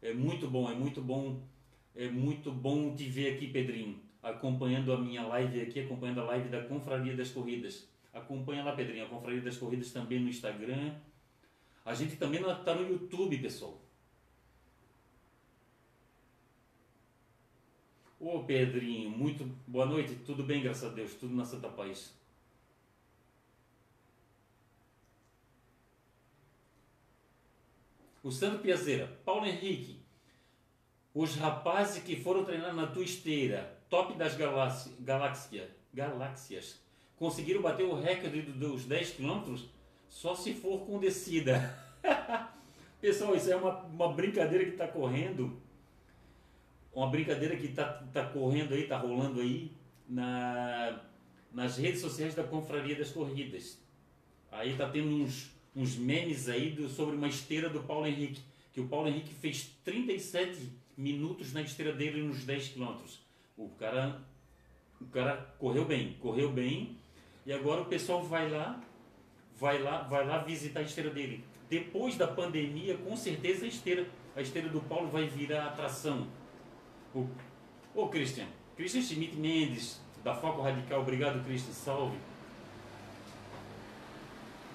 [0.00, 1.40] é muito bom, é muito bom,
[1.96, 6.48] é muito bom te ver aqui, Pedrinho, acompanhando a minha live aqui, acompanhando a live
[6.48, 7.88] da Confraria das Corridas.
[8.12, 10.94] Acompanha lá, Pedrinho, a Confraria das Corridas também no Instagram.
[11.88, 13.80] A gente também está no YouTube, pessoal.
[18.20, 22.12] Ô Pedrinho, muito boa noite, tudo bem, graças a Deus, tudo na Santa Paz.
[28.22, 30.02] o Sandro Piazeira, Paulo Henrique,
[31.14, 36.78] os rapazes que foram treinar na tua esteira, top das galáxias, galáxia, galáxias,
[37.16, 39.70] conseguiram bater o recorde dos 10 quilômetros
[40.08, 41.76] só se for com descida.
[43.00, 45.56] Pessoal, isso é uma, uma brincadeira que está correndo,
[46.92, 49.70] uma brincadeira que está tá correndo aí, está rolando aí
[50.08, 51.00] na,
[51.52, 53.78] nas redes sociais da Confraria das Corridas.
[54.50, 58.40] Aí está tendo uns, uns memes aí do, sobre uma esteira do Paulo Henrique.
[58.72, 63.20] Que o Paulo Henrique fez 37 minutos na esteira dele nos 10 quilômetros.
[63.56, 64.20] O cara,
[65.00, 66.96] o cara correu bem, correu bem.
[67.46, 68.82] E agora o pessoal vai lá,
[69.58, 71.44] vai lá, vai lá visitar a esteira dele.
[71.68, 76.28] Depois da pandemia, com certeza a esteira, a esteira do Paulo vai virar atração.
[77.14, 77.28] O,
[77.94, 82.16] ô Christian, Christian Schmidt Mendes, da Foco Radical, obrigado Christian, salve.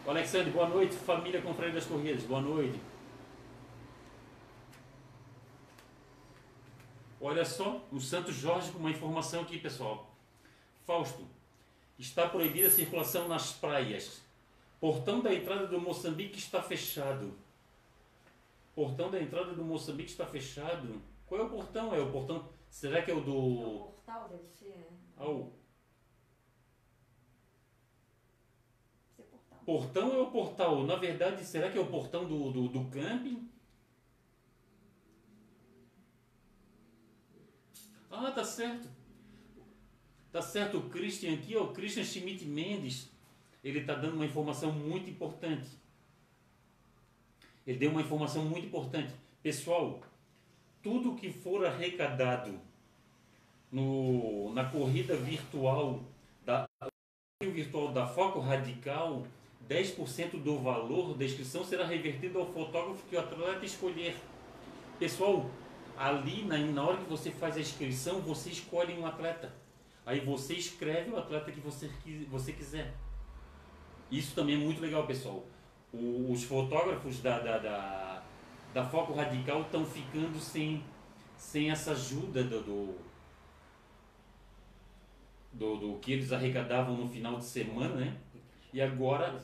[0.06, 2.78] O Alexandre, boa noite, família Confraria das Corridas, boa noite.
[7.22, 10.14] Olha só, o Santos Jorge com uma informação aqui, pessoal.
[10.86, 11.26] Fausto,
[11.98, 14.22] está proibida a circulação nas praias.
[14.84, 17.34] Portão da entrada do Moçambique está fechado.
[18.76, 21.02] Portão da entrada do Moçambique está fechado.
[21.26, 21.96] Qual é o portão?
[21.96, 22.50] É o portão.
[22.70, 23.34] Será que é o do.
[23.34, 24.90] O portal deve ser.
[25.16, 25.54] Ah, o
[29.18, 29.64] deve portal.
[29.66, 30.84] portão é o portal.
[30.84, 33.50] Na verdade, será que é o portão do, do, do camping?
[38.12, 38.90] Ah, tá certo.
[40.30, 43.13] Tá certo, o Christian aqui, ó, o Christian Schmidt Mendes,
[43.64, 45.70] ele está dando uma informação muito importante.
[47.66, 49.14] Ele deu uma informação muito importante.
[49.42, 50.02] Pessoal,
[50.82, 52.60] tudo que for arrecadado
[53.72, 56.04] no, na corrida virtual
[56.46, 56.66] da
[57.42, 59.26] virtual da Foco Radical,
[59.68, 64.16] 10% do valor da inscrição será revertido ao fotógrafo que o atleta escolher.
[65.00, 65.50] Pessoal,
[65.98, 69.54] ali na, na hora que você faz a inscrição, você escolhe um atleta.
[70.06, 72.94] Aí você escreve o atleta que você, qui- você quiser.
[74.14, 75.44] Isso também é muito legal, pessoal.
[75.92, 78.24] Os fotógrafos da, da, da,
[78.72, 80.84] da Foco Radical estão ficando sem,
[81.36, 82.96] sem essa ajuda do, do,
[85.52, 88.16] do, do que eles arrecadavam no final de semana, né?
[88.72, 89.42] E agora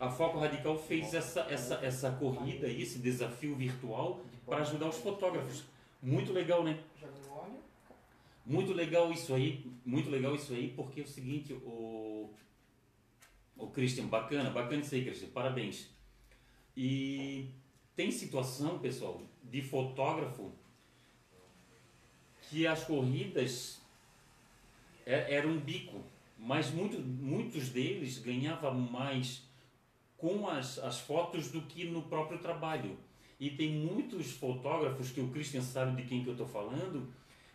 [0.00, 5.62] a Foco Radical fez essa, essa, essa corrida, esse desafio virtual para ajudar os fotógrafos.
[6.02, 6.76] Muito legal, né?
[8.44, 12.30] Muito legal isso aí, muito legal isso aí, porque é o seguinte, o,
[13.58, 15.90] o Christian, bacana, bacana isso aí, Christian, parabéns.
[16.76, 17.50] E
[17.96, 20.52] tem situação, pessoal, de fotógrafo
[22.48, 23.80] que as corridas
[25.04, 26.02] é- era um bico,
[26.38, 29.42] mas muito, muitos deles ganhavam mais
[30.16, 32.96] com as, as fotos do que no próprio trabalho.
[33.40, 37.12] E tem muitos fotógrafos, que o Christian sabe de quem que eu estou falando,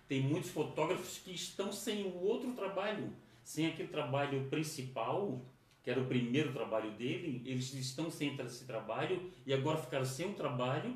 [0.08, 3.12] tem muitos fotógrafos que estão sem o outro trabalho,
[3.44, 5.42] sem aquele trabalho principal,
[5.84, 10.32] que era o primeiro trabalho dele, eles estão sem esse trabalho e agora ficaram sem
[10.32, 10.96] o trabalho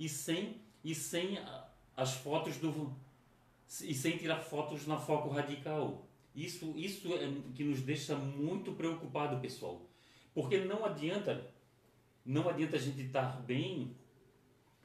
[0.00, 1.38] e sem e sem
[1.96, 2.94] as fotos do
[3.82, 6.06] e sem tirar fotos na foco radical.
[6.34, 9.82] Isso isso é que nos deixa muito preocupado, pessoal.
[10.32, 11.52] Porque não adianta
[12.24, 13.94] não adianta a gente estar bem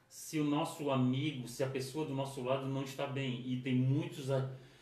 [0.09, 3.43] se o nosso amigo, se a pessoa do nosso lado não está bem.
[3.45, 4.27] E tem muitos,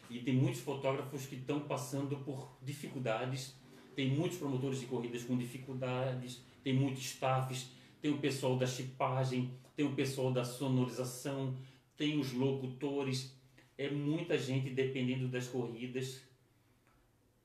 [0.10, 3.54] e tem muitos fotógrafos que estão passando por dificuldades,
[3.98, 9.52] tem muitos promotores de corridas com dificuldades, tem muitos staffs, tem o pessoal da chipagem,
[9.76, 11.58] tem o pessoal da sonorização,
[11.98, 13.36] tem os locutores.
[13.76, 16.22] É muita gente dependendo das corridas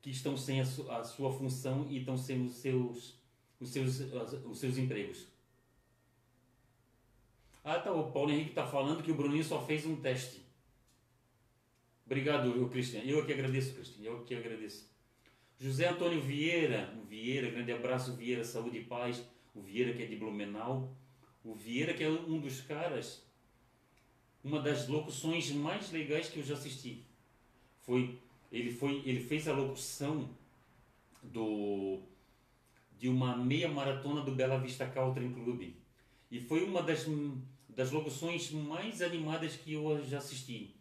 [0.03, 3.19] que estão sem a, su- a sua função e estão sem os seus,
[3.59, 4.01] os seus,
[4.45, 5.27] os seus empregos.
[7.65, 7.91] Ah, tá.
[7.93, 10.43] O Paulo Henrique está falando que o Bruninho só fez um teste.
[12.05, 13.01] Obrigado, Cristian.
[13.05, 14.05] Eu que agradeço, Cristian.
[14.05, 14.92] Eu que agradeço.
[15.63, 16.93] José Antônio Vieira.
[17.01, 19.25] O Vieira, grande abraço, Vieira, saúde e paz.
[19.55, 20.93] O Vieira que é de Blumenau.
[21.45, 23.25] O Vieira que é um dos caras,
[24.43, 27.05] uma das locuções mais legais que eu já assisti.
[27.83, 28.19] Foi,
[28.51, 30.29] ele foi, ele fez a locução
[31.23, 32.01] do
[32.99, 35.75] de uma meia maratona do Bela Vista Country Club.
[36.29, 37.07] E foi uma das,
[37.69, 40.75] das locuções mais animadas que eu já assisti.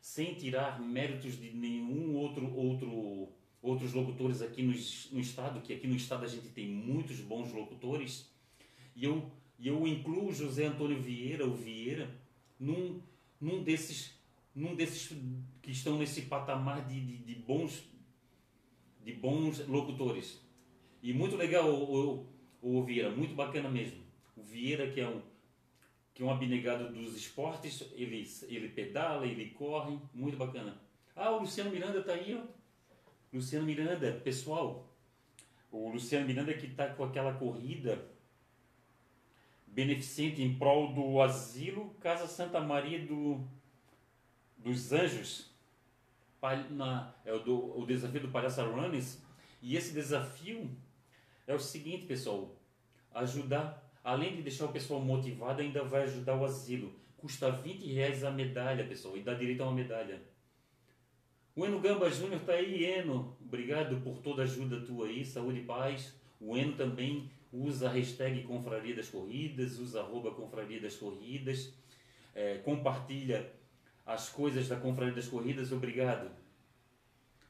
[0.00, 5.86] Sem tirar méritos de nenhum outro, outro outros locutores aqui no, no estado, que aqui
[5.86, 8.30] no estado a gente tem muitos bons locutores.
[8.94, 12.10] E eu, e eu incluo José Antônio Vieira, o Vieira,
[12.58, 13.00] num,
[13.40, 14.14] num, desses,
[14.54, 15.16] num desses
[15.62, 17.84] que estão nesse patamar de, de, de bons,
[19.04, 20.40] de bons locutores.
[21.02, 22.26] E muito legal o,
[22.62, 24.02] o, o Vieira, muito bacana mesmo.
[24.36, 25.20] O Vieira que é um
[26.18, 30.76] que é um abnegado dos esportes, ele, ele pedala, ele corre, muito bacana.
[31.14, 32.57] Ah, o Luciano Miranda tá aí, ó.
[33.32, 34.88] Luciano Miranda, pessoal,
[35.70, 38.06] o Luciano Miranda que está com aquela corrida
[39.66, 43.40] beneficente em prol do asilo Casa Santa Maria do,
[44.56, 45.50] dos Anjos,
[46.70, 49.22] na, é o, do, o desafio do Palhaça Runners,
[49.60, 50.70] e esse desafio
[51.46, 52.54] é o seguinte, pessoal,
[53.14, 56.92] ajudar, além de deixar o pessoal motivado, ainda vai ajudar o asilo.
[57.16, 60.22] Custa 20 reais a medalha, pessoal, e dá direito a uma medalha.
[61.58, 63.36] O Eno Gamba Júnior tá aí, Eno.
[63.44, 66.14] Obrigado por toda a ajuda tua aí, saúde e paz.
[66.40, 71.74] O Eno também usa a hashtag Confraria das Corridas, usa arroba Confraria das Corridas,
[72.32, 73.52] é, compartilha
[74.06, 76.30] as coisas da Confraria das Corridas, obrigado.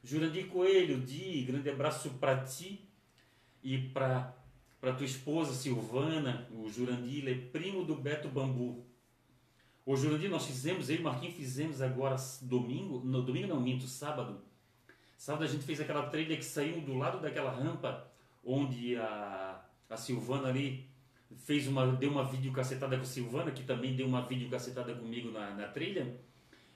[0.03, 2.89] Jurandir Coelho, Di, grande abraço para ti
[3.61, 4.33] e para
[4.97, 8.88] tua esposa Silvana, o Jurandir, é primo do Beto Bambu.
[9.89, 14.39] O Jurandir, nós fizemos, eu e Marquinhos fizemos agora domingo, no domingo não, minto, sábado.
[15.17, 18.05] Sábado a gente fez aquela trilha que saiu do lado daquela rampa
[18.45, 20.87] onde a, a Silvana ali
[21.37, 25.55] fez uma, deu uma videocacetada com a Silvana, que também deu uma videocacetada comigo na,
[25.55, 26.19] na trilha.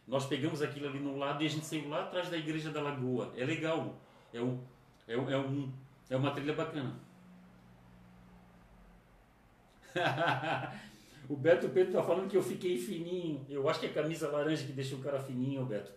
[0.07, 2.81] Nós pegamos aquilo ali no lado e a gente saiu lá atrás da igreja da
[2.81, 3.31] Lagoa.
[3.37, 3.95] É legal.
[4.33, 4.59] É, um,
[5.07, 5.71] é, um, é, um,
[6.09, 6.99] é uma trilha bacana.
[11.29, 13.45] o Beto Pedro está falando que eu fiquei fininho.
[13.49, 15.91] Eu acho que é a camisa laranja que deixa o cara fininho, Beto.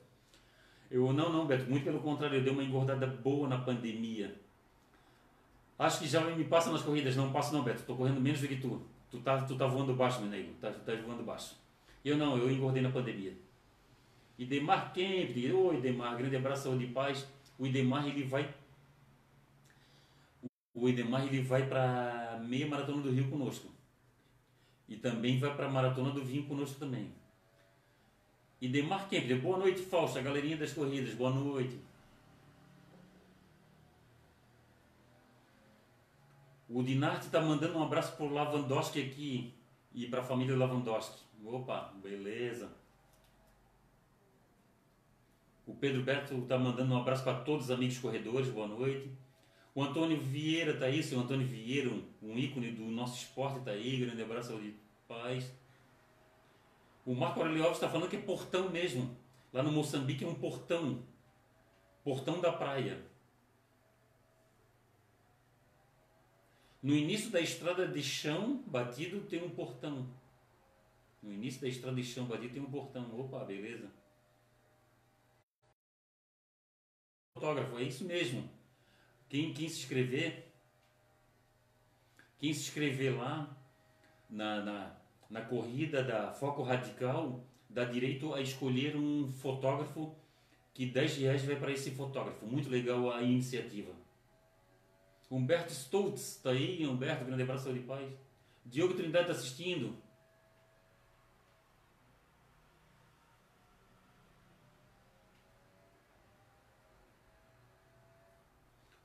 [0.91, 1.69] Eu não, não, Beto.
[1.69, 4.35] Muito pelo contrário, eu dei uma engordada boa na pandemia.
[5.79, 7.17] Acho que já me passa nas corridas.
[7.17, 7.81] Não passo não, Beto.
[7.81, 8.83] Estou correndo menos do que tu.
[9.11, 10.53] Tu tá, tu tá voando baixo, meu nego.
[10.61, 11.57] Tá, tá voando baixo.
[12.05, 13.37] Eu não, eu engordei na pandemia.
[14.39, 17.27] Idemar Kemp, ô Idemar, grande abraço, saúde e paz.
[17.59, 18.55] O Idemar ele vai
[20.75, 23.76] o Idemar ele vai para meia maratona do Rio conosco.
[24.89, 27.13] E também vai para a maratona do Vinho conosco também.
[28.61, 31.79] Idemar Kemp, boa noite, Fausto, a galerinha das corridas, boa noite.
[36.69, 39.55] O Dinarte está mandando um abraço para o Lavandowski aqui
[39.95, 41.23] e para a família Lavandowski.
[41.45, 42.71] Opa, beleza.
[45.67, 49.11] O Pedro Berto está mandando um abraço para todos os amigos corredores, boa noite.
[49.77, 51.91] O Antônio Vieira está aí, seu Antônio Vieira,
[52.23, 54.75] um, ícone do nosso esporte está aí, grande abraço de
[55.07, 55.53] paz.
[57.05, 59.15] O Marco Aurelio Alves está falando que é portão mesmo.
[59.53, 61.05] Lá no Moçambique é um portão.
[62.03, 63.05] Portão da praia.
[66.83, 70.09] No início da estrada de chão batido tem um portão.
[71.23, 73.21] No início da estrada de chão batido tem um portão.
[73.21, 73.91] Opa, beleza.
[77.35, 78.56] fotógrafo, é isso mesmo.
[79.29, 80.53] Quem, quem se inscrever,
[82.39, 83.57] quem se inscrever lá
[84.31, 84.97] na, na,
[85.29, 90.15] na corrida da Foco Radical, dá direito a escolher um fotógrafo
[90.73, 92.47] que 10 reais vai para esse fotógrafo.
[92.47, 93.93] Muito legal a iniciativa.
[95.31, 98.09] Humberto Stoltz, está aí, Humberto, grande abraço de paz.
[98.65, 99.97] Diogo Trindade está assistindo.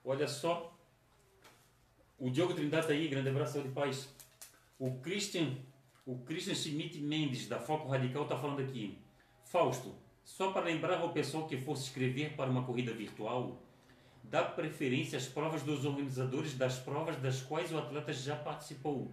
[0.04, 0.78] Olha só.
[2.18, 4.10] O Diogo Trindade está aí, grande abraço de paz.
[4.78, 5.58] O Christian,
[6.06, 9.00] o Christian Schmidt Mendes, da Foco Radical, está falando aqui.
[9.46, 13.62] Fausto, só para lembrar ao pessoal que for se inscrever para uma corrida virtual,
[14.24, 19.12] dá preferência às provas dos organizadores das provas das quais o atleta já participou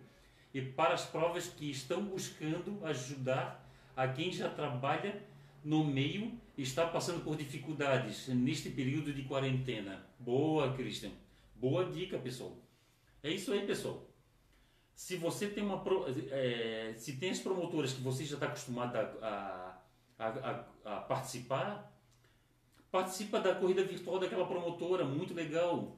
[0.52, 5.22] e para as provas que estão buscando ajudar a quem já trabalha
[5.64, 10.06] no meio está passando por dificuldades neste período de quarentena.
[10.18, 11.10] Boa, Christian.
[11.54, 12.56] Boa dica, pessoal.
[13.22, 14.08] É isso aí, pessoal.
[14.94, 15.82] Se você tem uma.
[16.30, 19.82] É, se tem as promotoras que você já está acostumado a,
[20.18, 21.96] a, a, a, participar,
[22.90, 25.96] participa da corrida virtual daquela promotora, muito legal.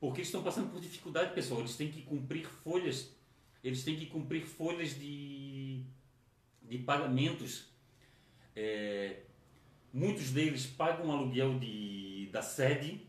[0.00, 1.60] Porque estão passando por dificuldade, pessoal.
[1.60, 3.14] Eles têm que cumprir folhas.
[3.62, 5.84] Eles têm que cumprir folhas de,
[6.62, 7.69] de pagamentos
[8.54, 9.20] é,
[9.92, 13.06] muitos deles pagam aluguel de, da sede,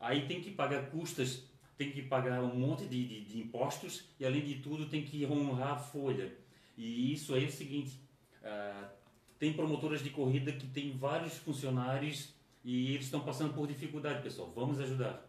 [0.00, 1.44] aí tem que pagar custas,
[1.76, 5.24] tem que pagar um monte de, de, de impostos e além de tudo tem que
[5.26, 6.36] honrar a folha.
[6.76, 8.00] E isso aí é o seguinte,
[8.42, 8.90] ah,
[9.38, 14.52] tem promotoras de corrida que tem vários funcionários e eles estão passando por dificuldade, pessoal.
[14.54, 15.26] Vamos ajudar.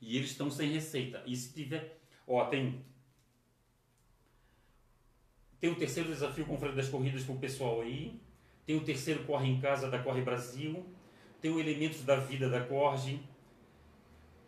[0.00, 1.22] E eles estão sem receita.
[1.26, 2.84] E se tiver, ó, tem
[5.62, 8.20] tem o terceiro desafio com das corridas para o pessoal aí.
[8.66, 10.84] Tem o terceiro Corre em Casa da Corre Brasil.
[11.40, 13.20] Tem o Elementos da Vida da Corge.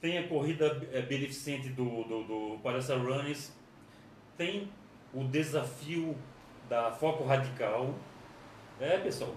[0.00, 3.52] Tem a corrida é, beneficente do, do, do Palhaça Runners.
[4.36, 4.68] Tem
[5.12, 6.18] o desafio
[6.68, 7.94] da Foco Radical.
[8.80, 9.36] É, pessoal.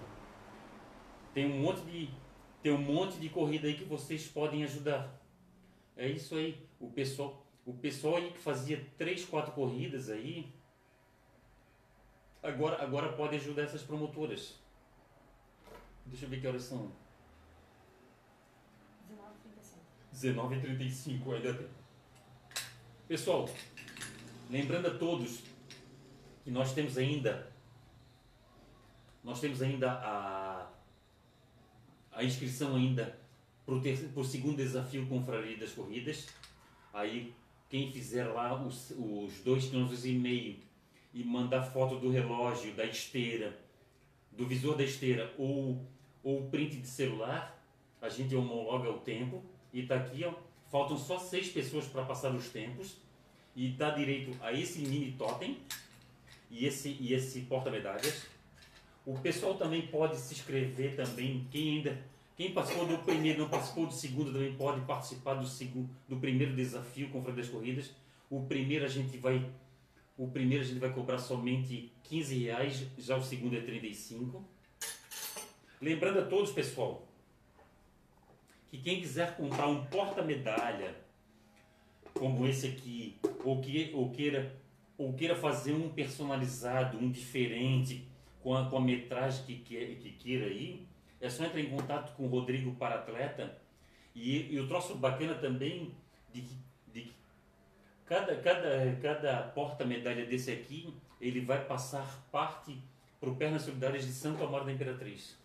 [1.32, 2.10] Tem um monte de
[2.64, 5.22] tem um monte de corrida aí que vocês podem ajudar.
[5.96, 6.58] É isso aí.
[6.80, 10.52] O pessoal, o pessoal aí que fazia três, quatro corridas aí,
[12.42, 14.56] Agora, agora pode ajudar essas promotoras.
[16.06, 16.92] Deixa eu ver que horas são.
[20.14, 21.24] 19h35.
[21.26, 21.68] 19h35 ainda tem.
[23.08, 23.48] Pessoal,
[24.50, 25.42] Lembrando a todos
[26.44, 27.52] que nós temos ainda
[29.24, 30.70] nós temos ainda a,
[32.14, 33.20] a inscrição ainda
[33.66, 36.30] para o segundo desafio Confraria das Corridas.
[36.94, 37.34] Aí
[37.70, 40.60] quem fizer lá os, os dois quilômetros e meio
[41.14, 43.58] e mandar foto do relógio, da esteira,
[44.32, 45.86] do visor da esteira ou
[46.24, 47.58] ou print de celular,
[48.02, 49.42] a gente homologa o tempo
[49.72, 50.34] e está aqui, ó,
[50.70, 52.98] faltam só seis pessoas para passar os tempos
[53.56, 55.58] e dá direito a esse mini totem
[56.52, 58.28] e esse, e esse porta-medalhas.
[59.06, 61.98] O pessoal também pode se inscrever também, quem ainda
[62.38, 66.56] quem participou do primeiro, não participou do segundo, também pode participar do segundo, do primeiro
[66.56, 67.92] desafio com das corridas.
[68.30, 69.44] O primeiro a gente vai,
[70.18, 74.44] o primeiro a gente vai cobrar somente 15 reais, já o segundo é 35.
[75.80, 77.08] Lembrando a todos, pessoal,
[78.72, 80.96] que quem quiser comprar um porta-medalha
[82.14, 84.56] como esse aqui, ou, que, ou, queira,
[84.98, 88.08] ou queira fazer um personalizado, um diferente,
[88.42, 90.88] com a, com a metragem que, que, que queira aí,
[91.22, 93.58] é só entrar em contato com o Rodrigo para atleta.
[94.16, 95.94] E, e o troço bacana também
[96.34, 96.56] de que,
[98.08, 102.78] cada, cada, cada porta-medalha desse aqui, ele vai passar parte
[103.20, 105.38] para o Pernas Solidárias de Santo Amaro da Imperatriz.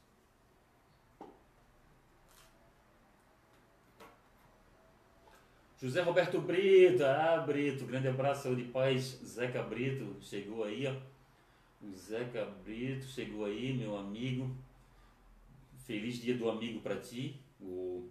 [5.80, 9.20] José Roberto Brito, ah, Brito, grande abraço, saúde e paz.
[9.24, 10.94] Zeca Brito chegou aí, ó.
[11.84, 14.48] O Zeca Brito chegou aí, meu amigo.
[15.84, 17.40] Feliz dia do amigo para ti.
[17.60, 18.08] O,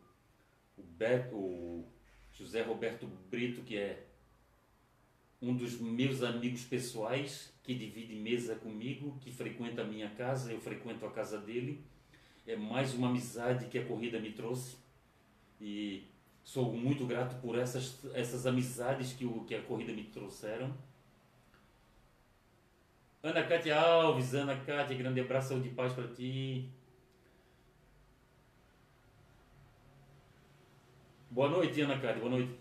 [0.78, 1.86] o, Beto, o
[2.34, 4.06] José Roberto Brito, que é
[5.42, 10.62] um dos meus amigos pessoais, que divide mesa comigo, que frequenta a minha casa, eu
[10.62, 11.84] frequento a casa dele.
[12.46, 14.78] É mais uma amizade que a corrida me trouxe.
[15.60, 16.04] E
[16.44, 20.76] sou muito grato por essas, essas amizades que, o, que a corrida me trouxeram.
[23.24, 26.70] Ana Cátia Alves, Ana Cátia, grande abraço, saúde e paz para ti.
[31.30, 32.61] Boa noite, Ana Cátia, boa noite.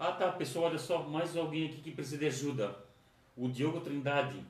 [0.00, 2.78] Ah tá, pessoal, olha só, mais alguém aqui que precisa de ajuda.
[3.36, 4.40] O Diogo Trindade.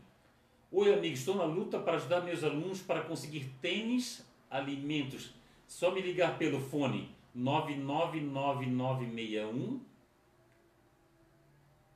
[0.70, 5.32] Oi, amigo, estou na luta para ajudar meus alunos para conseguir tênis alimentos.
[5.66, 9.80] Só me ligar pelo fone 999961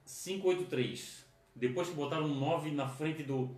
[0.07, 1.27] 583.
[1.55, 3.51] Depois que botaram um 9 na frente do,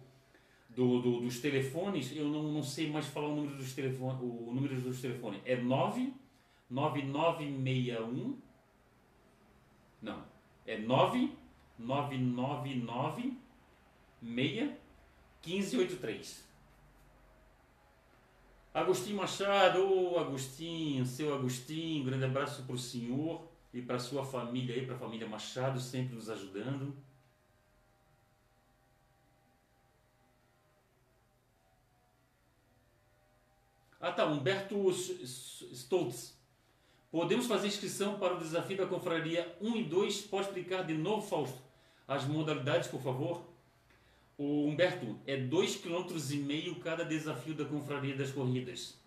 [0.71, 4.21] do, do, dos telefones, eu não, não sei mais falar o número dos telefones.
[4.21, 8.43] O número dos telefones é 99961
[10.05, 10.23] Não,
[10.67, 13.37] é 9999
[14.23, 14.71] 6
[15.43, 16.45] 1583.
[18.75, 24.75] Agostinho Machado, ô Agostinho, seu Agostinho, grande abraço para o senhor e para sua família
[24.75, 26.95] aí, para a família Machado, sempre nos ajudando.
[34.01, 36.37] Ah tá, Humberto Stoltz.
[37.15, 40.23] Podemos fazer inscrição para o desafio da confraria 1 e 2?
[40.23, 41.63] Pode explicar de novo, Fausto,
[42.09, 43.49] as modalidades, por favor?
[44.37, 48.99] O Humberto, é 2,5 km cada desafio da Confraria das Corridas.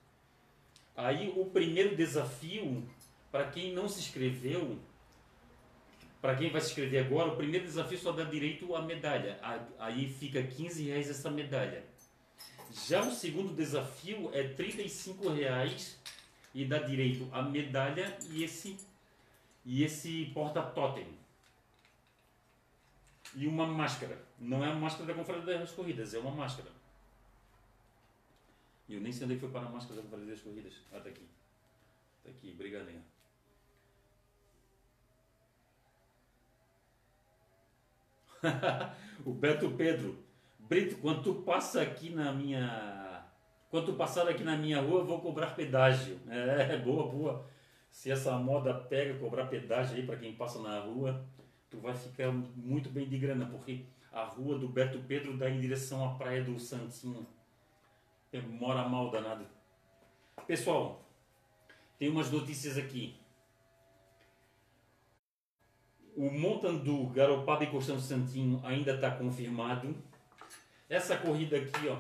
[0.96, 2.90] Aí o primeiro desafio,
[3.30, 4.80] para quem não se inscreveu,
[6.22, 9.38] para quem vai se inscrever agora, o primeiro desafio só dá direito à medalha.
[9.78, 11.84] Aí fica 15 reais essa medalha.
[12.88, 16.00] Já o segundo desafio é 35 reais
[16.58, 18.80] e dá direito à medalha e esse
[19.64, 21.08] e esse porta-totem
[23.36, 24.18] e uma máscara.
[24.40, 26.72] Não é a máscara da Confraria das Corridas, é uma máscara.
[28.90, 30.74] E eu nem sei onde é foi para a máscara da Confraria das Corridas.
[30.92, 31.28] Ah, tá aqui.
[32.24, 33.04] Tá aqui, brigadinho.
[39.24, 40.18] o Beto Pedro.
[40.58, 43.07] Brito, quando tu passa aqui na minha.
[43.70, 46.20] Quando passar aqui na minha rua, vou cobrar pedágio.
[46.30, 47.46] É, boa, boa.
[47.90, 51.26] Se essa moda pega, cobrar pedágio aí para quem passa na rua
[51.70, 55.60] tu vai ficar muito bem de grana, porque a rua do Beto Pedro dá em
[55.60, 57.26] direção à praia do Santinho.
[58.50, 59.48] Mora mal danado.
[60.46, 61.04] Pessoal,
[61.98, 63.16] tem umas notícias aqui.
[66.16, 69.96] O Montandu, Garopaba e Colchão Santinho ainda está confirmado.
[70.88, 71.98] Essa corrida aqui, ó,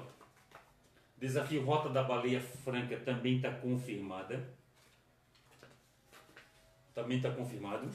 [1.17, 4.47] Desafio Rota da Baleia Franca também está confirmada.
[6.93, 7.89] Também está confirmado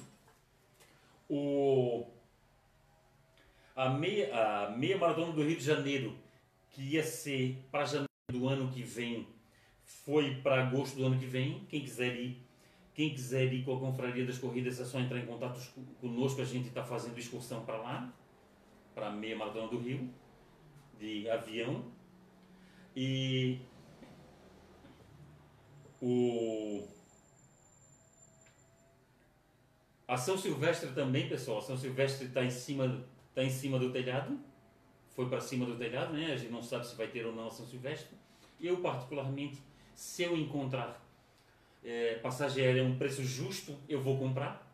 [1.34, 2.06] o,
[3.74, 6.14] a, meia, a meia maratona do Rio de Janeiro,
[6.70, 9.26] que ia ser para janeiro do ano que vem,
[9.82, 11.64] foi para agosto do ano que vem.
[11.70, 12.36] Quem quiser ir,
[12.94, 15.58] Quem quiser ir com a Confraria das Corridas é só entrar em contato
[16.02, 18.12] conosco, a gente está fazendo excursão para lá,
[18.94, 20.10] para a meia maratona do Rio,
[20.98, 21.82] de avião.
[22.94, 23.58] E
[26.00, 26.86] o
[30.12, 31.58] a São Silvestre também, pessoal.
[31.58, 33.02] A São Silvestre está em cima,
[33.34, 34.38] tá em cima do telhado.
[35.14, 36.32] Foi para cima do telhado, né?
[36.32, 38.14] A gente não sabe se vai ter ou não a São Silvestre.
[38.60, 39.58] Eu particularmente,
[39.94, 41.02] se eu encontrar
[41.82, 44.70] é, a um preço justo, eu vou comprar.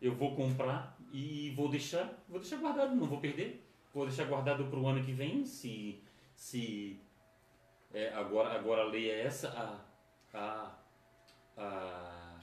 [0.00, 3.64] Eu vou comprar e vou deixar, vou deixar guardado, não vou perder.
[3.94, 6.02] Vou deixar guardado para o ano que vem, se,
[6.34, 7.00] se
[7.94, 10.74] é, agora, agora a lei é essa, a, a,
[11.56, 12.40] a,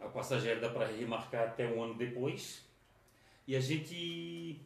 [0.00, 2.68] a passagem aérea dá para remarcar até um ano depois.
[3.46, 4.60] E a gente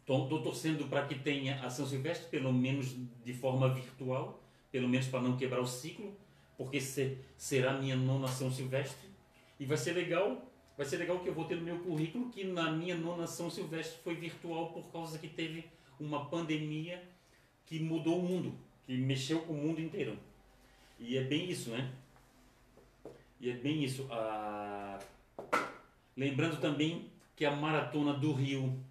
[0.00, 2.94] estou torcendo para que tenha a São Silvestre, pelo menos
[3.24, 4.40] de forma virtual,
[4.70, 6.16] pelo menos para não quebrar o ciclo,
[6.56, 9.08] porque se, será minha nona São Silvestre.
[9.58, 10.40] E vai ser legal,
[10.76, 13.50] vai ser legal que eu vou ter no meu currículo que na minha nona São
[13.50, 17.02] Silvestre foi virtual por causa que teve uma pandemia
[17.68, 18.54] que mudou o mundo,
[18.86, 20.18] que mexeu com o mundo inteiro.
[20.98, 21.92] E é bem isso, né?
[23.38, 24.08] E é bem isso.
[24.10, 24.98] Ah,
[26.16, 28.82] lembrando também que a maratona do Rio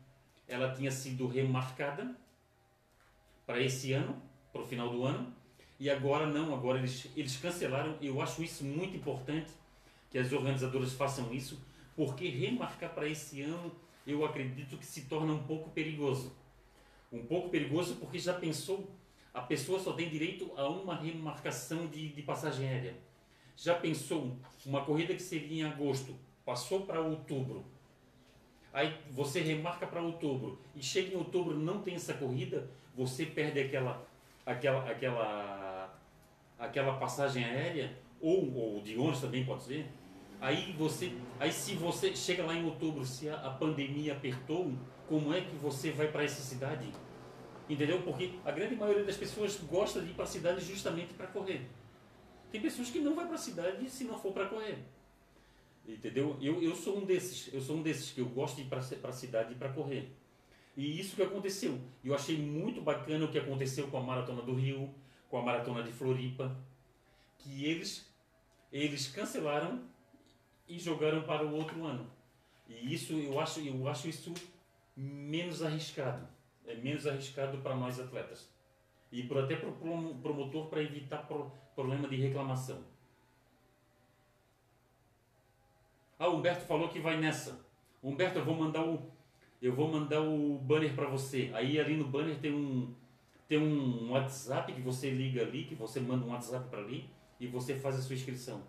[0.48, 2.16] ela tinha sido remarcada
[3.48, 4.22] para esse ano,
[4.54, 5.34] para o final do ano,
[5.80, 7.98] e agora não, agora eles, eles cancelaram.
[8.00, 9.52] Eu acho isso muito importante
[10.12, 11.60] que as organizadoras façam isso,
[11.96, 13.72] porque remarcar para esse ano
[14.06, 16.32] eu acredito que se torna um pouco perigoso.
[17.12, 18.90] Um pouco perigoso porque já pensou,
[19.34, 22.96] a pessoa só tem direito a uma remarcação de, de passagem aérea.
[23.56, 24.36] Já pensou
[24.66, 27.66] uma corrida que seria em agosto, passou para outubro,
[28.74, 33.60] aí você remarca para outubro e chega em outubro não tem essa corrida, você perde
[33.60, 34.06] aquela
[34.46, 36.00] aquela aquela
[36.60, 39.88] aquela passagem aérea ou, ou de ônibus também pode ser.
[40.40, 44.72] Aí você, aí se você chega lá em outubro, se a, a pandemia apertou,
[45.08, 46.92] como é que você vai para essa cidade?
[47.70, 48.02] Entendeu?
[48.04, 51.68] Porque a grande maioria das pessoas gosta de ir para a cidade justamente para correr.
[52.52, 54.78] Tem pessoas que não vai para a cidade se não for para correr.
[55.88, 56.38] Entendeu?
[56.42, 57.52] Eu, eu sou um desses.
[57.54, 60.14] Eu sou um desses que eu gosto de ir para a cidade para correr.
[60.76, 61.80] E isso que aconteceu.
[62.04, 64.94] Eu achei muito bacana o que aconteceu com a Maratona do Rio,
[65.30, 66.56] com a Maratona de Floripa,
[67.38, 68.14] que eles,
[68.72, 69.82] eles cancelaram
[70.68, 72.10] e jogaram para o outro ano.
[72.68, 74.34] E isso eu acho, eu acho isso
[74.96, 76.28] menos arriscado.
[76.66, 78.50] É menos arriscado para nós atletas.
[79.12, 82.84] E por, até para o promotor para evitar pro, problema de reclamação.
[86.20, 87.66] Ah, o Humberto falou que vai nessa.
[88.04, 89.12] Humberto, eu vou mandar o,
[89.62, 91.52] eu vou mandar o banner para você.
[91.54, 92.94] Aí ali no banner tem um
[93.48, 97.10] tem um WhatsApp que você liga ali, que você manda um WhatsApp para ali
[97.40, 98.62] e você faz a sua inscrição.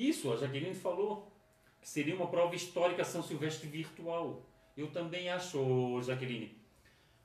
[0.00, 1.30] Isso, a Jaqueline falou
[1.78, 4.46] que seria uma prova histórica São Silvestre virtual.
[4.74, 6.58] Eu também acho, Jaqueline.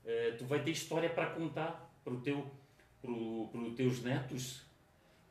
[0.03, 2.45] É, tu vai ter história para contar para os teu,
[3.01, 4.65] pro, pro teus netos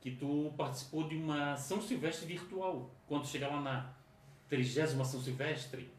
[0.01, 2.91] que tu participou de uma São Silvestre virtual.
[3.07, 3.95] Quando chegar lá na
[4.49, 5.91] trigésima São Silvestre.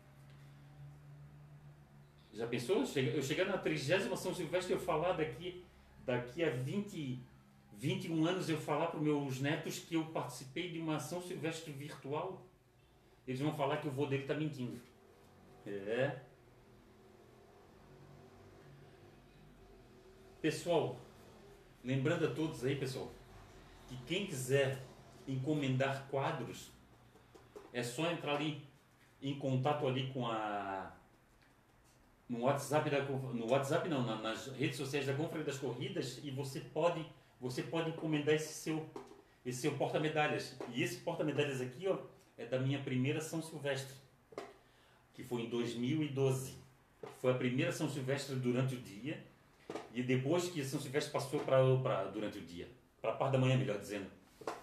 [2.33, 2.83] Já pensou?
[2.95, 5.63] Eu chegar na trigésima São Silvestre eu falar daqui,
[6.03, 7.19] daqui a 20,
[7.77, 11.71] 21 anos eu falar para os meus netos que eu participei de uma São Silvestre
[11.71, 12.45] virtual?
[13.27, 14.79] Eles vão falar que o vô dele está mentindo.
[15.65, 16.19] É.
[20.41, 20.99] Pessoal,
[21.83, 23.11] lembrando a todos aí, pessoal,
[23.87, 24.83] que quem quiser
[25.27, 26.71] encomendar quadros,
[27.73, 28.61] é só entrar ali
[29.21, 30.93] em contato ali com a
[32.27, 36.59] no WhatsApp da no WhatsApp não, nas redes sociais da Confraria das Corridas e você
[36.59, 37.05] pode
[37.45, 38.83] você pode encomendar esse seu
[39.45, 40.57] esse seu porta-medalhas.
[40.73, 41.99] E esse porta-medalhas aqui, ó,
[42.35, 43.95] é da minha primeira São Silvestre,
[45.13, 46.57] que foi em 2012.
[47.21, 49.23] Foi a primeira São Silvestre durante o dia
[49.93, 52.67] e depois que São Silvestre passou para durante o dia,
[52.99, 54.09] para a parte da manhã, melhor dizendo.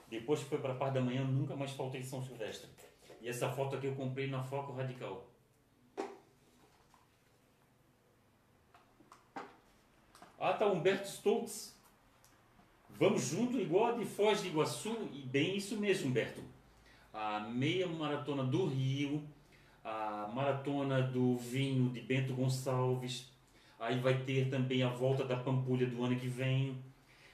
[0.09, 2.69] Depois que foi para a parte da manhã, nunca mais faltei São Silvestre.
[3.21, 5.25] E essa foto aqui eu comprei na Foco Radical.
[10.41, 11.81] Ah, tá Humberto Stoltz.
[13.03, 14.97] Vamos junto igual a de Foz de Iguaçu.
[15.13, 16.41] E bem isso mesmo, Humberto.
[17.13, 19.21] A meia maratona do Rio,
[19.83, 23.29] a maratona do vinho de Bento Gonçalves.
[23.81, 26.81] Aí vai ter também a volta da Pampulha do ano que vem.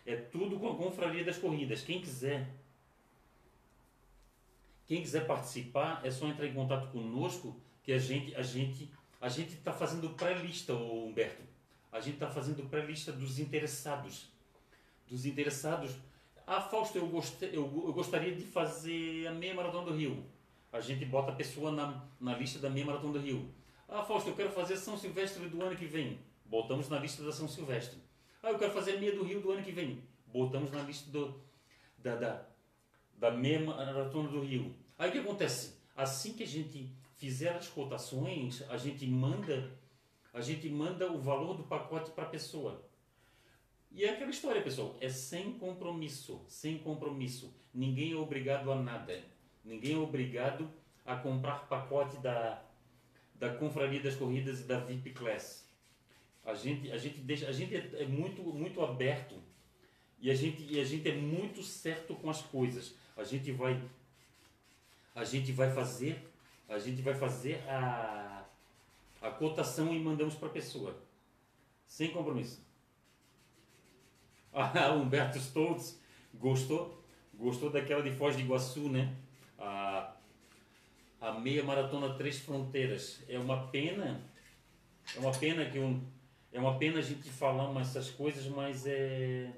[0.07, 1.83] É tudo com a Confraria das Corridas.
[1.83, 2.49] Quem quiser
[4.87, 8.91] quem quiser participar, é só entrar em contato conosco que a gente, a gente
[9.21, 11.43] a gente está fazendo pré-lista, Humberto.
[11.93, 14.38] A gente está fazendo pré-lista dos interessados.
[15.09, 15.93] Dos interessados.
[16.47, 20.25] Ah, Fausto, eu, gostei, eu, eu gostaria de fazer a meia maratona do Rio.
[20.73, 23.53] A gente bota a pessoa na, na lista da meia maratona do Rio.
[23.89, 26.19] Ah, Fausto, eu quero fazer São Silvestre do ano que vem.
[26.45, 27.99] Botamos na lista da São Silvestre.
[28.43, 30.03] Ah, eu quero fazer a meia do Rio do ano que vem.
[30.27, 31.41] Botamos na lista do,
[31.99, 32.47] da, da,
[33.17, 34.75] da meia maratona do Rio.
[34.99, 35.79] Aí o que acontece?
[35.97, 39.71] Assim que a gente fizer as cotações, a gente manda,
[40.33, 42.88] a gente manda o valor do pacote para a pessoa.
[43.91, 47.55] E é aquela história, pessoal, é sem compromisso, sem compromisso.
[47.73, 49.23] Ninguém é obrigado a nada.
[49.65, 50.71] Ninguém é obrigado
[51.05, 52.63] a comprar pacote da,
[53.35, 55.67] da Confraria das Corridas e da VIP Class.
[56.45, 59.35] A gente, a gente, deixa, a gente é, é muito, muito aberto
[60.21, 62.95] e a, gente, e a gente é muito certo com as coisas.
[63.17, 63.83] A gente vai,
[65.15, 66.29] a gente vai fazer
[66.69, 68.45] a gente vai fazer a,
[69.23, 70.95] a cotação e mandamos para a pessoa.
[71.87, 72.61] Sem compromisso.
[74.61, 76.01] Ah, Humberto Stoltz
[76.35, 77.01] gostou,
[77.33, 79.15] gostou daquela de Foz de Iguaçu, né?
[79.57, 80.17] A,
[81.21, 83.23] a meia maratona Três Fronteiras.
[83.29, 84.21] É uma pena,
[85.15, 86.03] é uma pena que um,
[86.53, 89.53] é uma pena a gente falar essas coisas, mas é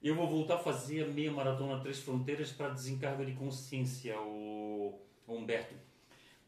[0.00, 4.98] eu vou voltar a fazer a meia maratona Três Fronteiras para desencargo de consciência, o
[5.26, 5.74] Humberto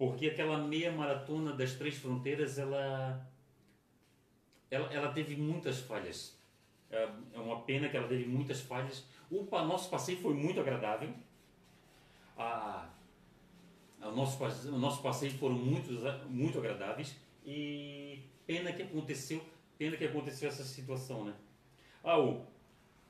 [0.03, 3.25] porque aquela meia maratona das três fronteiras ela
[4.69, 6.37] ela, ela teve muitas falhas
[6.93, 9.05] é, é uma pena que ela teve muitas falhas.
[9.31, 11.09] O nosso passeio foi muito agradável.
[12.37, 12.87] A,
[14.01, 14.39] a nosso,
[14.69, 15.91] o nosso passeio foram muito,
[16.29, 17.17] muito agradáveis.
[17.45, 19.43] E pena que aconteceu
[19.79, 21.35] pena que aconteceu essa situação né?
[22.05, 22.47] Ah, o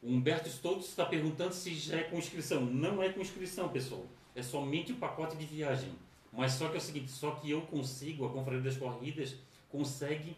[0.02, 4.06] Humberto Stoltz está perguntando se já é com inscrição não é com inscrição pessoal.
[4.34, 5.92] É somente o pacote de viagem.
[6.32, 9.36] Mas só que é o seguinte, só que eu consigo, a Confraria das Corridas
[9.68, 10.34] consegue,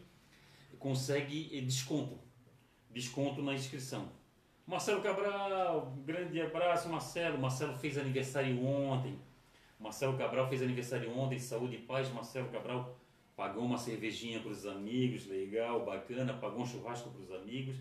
[0.78, 2.18] consegue desconto.
[2.94, 4.08] Desconto na inscrição.
[4.64, 7.36] Marcelo Cabral, grande abraço, Marcelo.
[7.36, 9.18] Marcelo fez aniversário ontem.
[9.80, 12.08] Marcelo Cabral fez aniversário ontem, saúde e paz.
[12.10, 12.96] Marcelo Cabral
[13.36, 17.76] pagou uma cervejinha para os amigos, legal, bacana, pagou um churrasco para os amigos.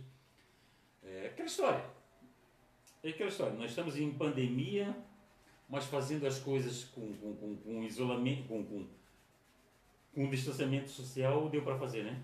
[1.03, 1.85] É aquela história.
[3.03, 3.53] É aquela história.
[3.53, 4.97] Nós estamos em pandemia,
[5.69, 8.87] mas fazendo as coisas com, com, com, com isolamento, com, com,
[10.15, 12.19] com distanciamento social, deu para fazer, né?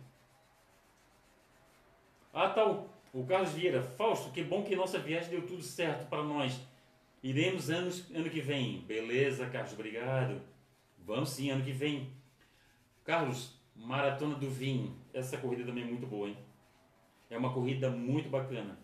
[2.33, 3.81] Ah, tá, o, o Carlos Vieira.
[3.81, 6.59] Fausto, que bom que nossa viagem deu tudo certo para nós.
[7.21, 8.81] Iremos anos, ano que vem.
[8.81, 10.41] Beleza, Carlos, obrigado.
[10.99, 12.09] Vamos sim, ano que vem.
[13.03, 14.95] Carlos, Maratona do Vinho.
[15.13, 16.37] Essa corrida também é muito boa, hein?
[17.29, 18.77] É uma corrida muito bacana.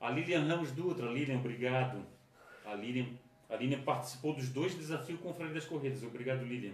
[0.00, 2.04] A Lilian Ramos Dutra, Lilian, obrigado.
[2.64, 3.06] A Lilian
[3.52, 6.02] a Lilian participou dos dois desafios com Freire das Corridas.
[6.02, 6.72] Obrigado, Lilian.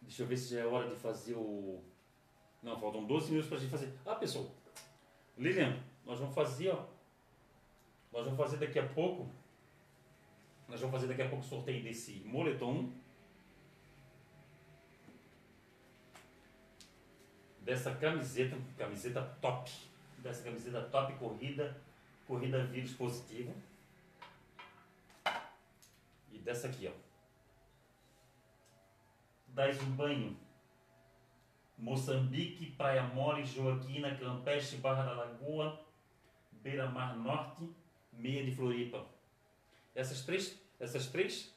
[0.00, 1.80] Deixa eu ver se já é hora de fazer o.
[2.62, 3.92] Não, faltam 12 minutos para a gente fazer.
[4.06, 4.50] Ah, pessoal.
[5.36, 6.86] Lilian, nós vamos fazer, ó.
[8.12, 9.28] Nós vamos fazer daqui a pouco.
[10.68, 12.92] Nós vamos fazer daqui a pouco o sorteio desse moletom.
[17.60, 19.70] Dessa camiseta, camiseta top.
[20.18, 21.76] Dessa camiseta top corrida,
[22.26, 23.52] corrida vírus positivo
[26.42, 26.92] dessa aqui, ó.
[29.48, 30.36] Dás um banho.
[31.82, 35.84] Moçambique, Praia Mole, Joaquina, Campeche, Barra da Lagoa,
[36.52, 37.68] Beira Mar Norte,
[38.12, 39.04] Meia de Floripa.
[39.92, 41.52] Essas três, essas três,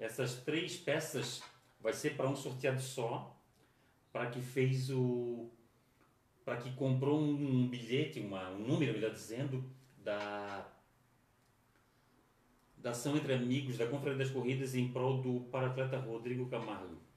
[0.00, 1.44] essas três peças
[1.80, 3.36] vai ser para um sorteado só,
[4.12, 5.48] para que fez o
[6.44, 9.64] para que comprou um bilhete, uma, um número, melhor dizendo,
[9.98, 10.68] da
[12.76, 17.11] da ação entre amigos da Confraria das Corridas em prol do paratleta Rodrigo Camargo.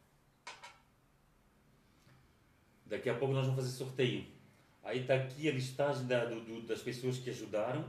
[2.86, 4.26] Daqui a pouco nós vamos fazer sorteio.
[4.84, 7.84] Aí está aqui a listagem da, do, do, das pessoas que ajudaram.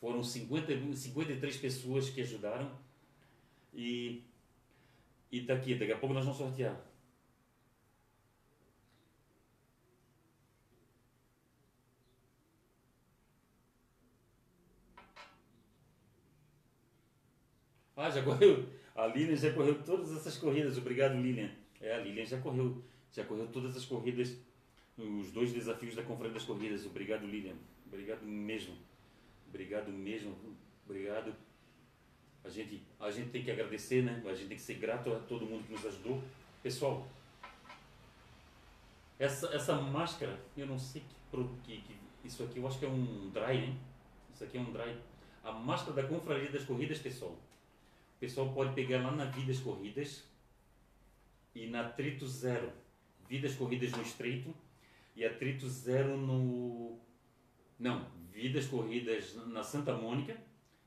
[0.00, 2.70] Foram 50, 53 pessoas que ajudaram.
[3.72, 4.24] E
[5.30, 6.76] está aqui, daqui a pouco nós vamos sortear.
[17.96, 18.68] Ah, já correu.
[18.96, 20.78] A Lilian já correu todas essas corridas.
[20.78, 21.50] Obrigado, Lilian.
[21.82, 22.82] É, a Lilian já correu.
[23.12, 24.36] Já correu todas as corridas,
[24.96, 26.86] os dois desafios da Conferência das Corridas.
[26.86, 27.54] Obrigado, Lilian.
[27.86, 28.74] Obrigado mesmo.
[29.48, 30.34] Obrigado mesmo.
[30.84, 31.34] Obrigado.
[32.42, 34.22] A gente, a gente tem que agradecer, né?
[34.24, 36.22] A gente tem que ser grato a todo mundo que nos ajudou.
[36.62, 37.06] Pessoal,
[39.18, 42.88] essa, essa máscara, eu não sei que, que, que isso aqui, eu acho que é
[42.88, 43.76] um dry, né?
[44.32, 44.96] Isso aqui é um dry.
[45.44, 47.36] A máscara da Confraria das Corridas, pessoal
[48.16, 50.24] O pessoal pode pegar lá na Vidas Corridas
[51.54, 52.72] e na Trito Zero.
[53.28, 54.54] Vidas Corridas no Estreito
[55.14, 56.98] e a Trito Zero no.
[57.78, 60.34] Não, Vidas Corridas na Santa Mônica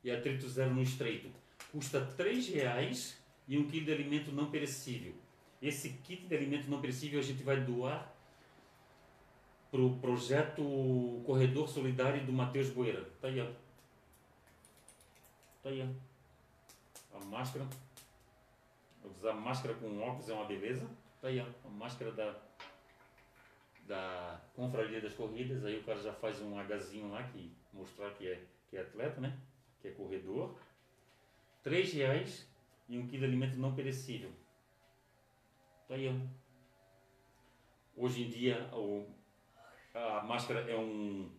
[0.03, 1.29] e a Trito Zero no Estreito.
[1.71, 5.13] Custa R$ reais e um quilo de alimento não perecível.
[5.61, 8.15] Esse kit de alimento não perecível a gente vai doar
[9.69, 13.07] para o projeto Corredor Solidário do Matheus Boeira.
[13.21, 13.51] Tá aí, ó.
[15.61, 16.08] Tá aí, ó.
[17.21, 17.67] A máscara.
[19.03, 20.89] Usar máscara com óculos é uma beleza.
[21.21, 21.67] Tá aí, ó.
[21.67, 22.35] A máscara da,
[23.85, 25.63] da Confraria das Corridas.
[25.65, 29.19] Aí o cara já faz um Hzinho lá que mostrar que é, que é atleta,
[29.19, 29.37] né?
[29.81, 30.55] Que é corredor.
[31.63, 32.47] Três reais
[32.87, 34.31] e um quilo de alimento não perecível.
[35.87, 36.39] Tá aí, ó.
[37.95, 39.05] Hoje em dia, o,
[39.93, 41.29] a máscara é um,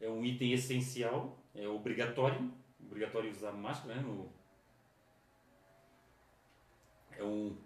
[0.00, 4.02] é um item essencial, é obrigatório, obrigatório usar máscara, né?
[4.02, 4.32] No,
[7.18, 7.56] é um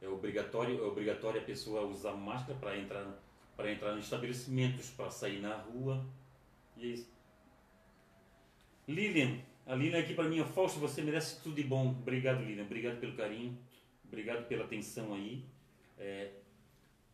[0.00, 3.06] é obrigatório, é obrigatório a pessoa usar máscara para entrar
[3.56, 6.06] para entrar nos estabelecimentos, para sair na rua.
[6.78, 7.10] E é isso.
[8.88, 11.90] Lilian, a Lilian aqui para mim, Fausto, você merece tudo de bom.
[11.90, 12.64] Obrigado, Lilian.
[12.64, 13.58] Obrigado pelo carinho.
[14.06, 15.44] Obrigado pela atenção aí.
[15.98, 16.30] É,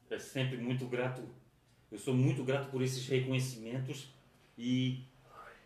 [0.09, 1.20] é sempre muito grato
[1.91, 4.09] eu sou muito grato por esses reconhecimentos
[4.59, 5.01] e,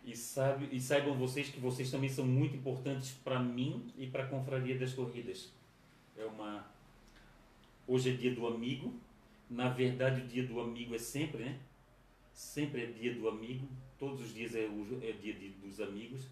[0.03, 4.23] e, sabe, e saibam vocês que vocês também são muito importantes para mim e para
[4.23, 5.51] a Confraria das Corridas.
[6.17, 6.71] É uma
[7.87, 8.93] Hoje é dia do amigo.
[9.49, 11.59] Na verdade, o dia do amigo é sempre, né?
[12.33, 13.67] Sempre é dia do amigo.
[13.99, 16.27] Todos os dias é, o, é dia de, dos amigos.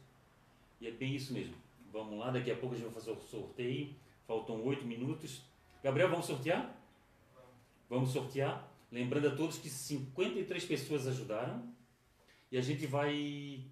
[0.80, 1.54] E é bem isso mesmo.
[1.92, 3.94] Vamos lá, daqui a pouco a gente vai fazer o sorteio.
[4.26, 5.42] Faltam oito minutos.
[5.84, 6.74] Gabriel, vamos sortear?
[7.90, 8.72] Vamos sortear.
[8.92, 11.68] Lembrando a todos que 53 pessoas ajudaram
[12.52, 13.66] e a gente vai.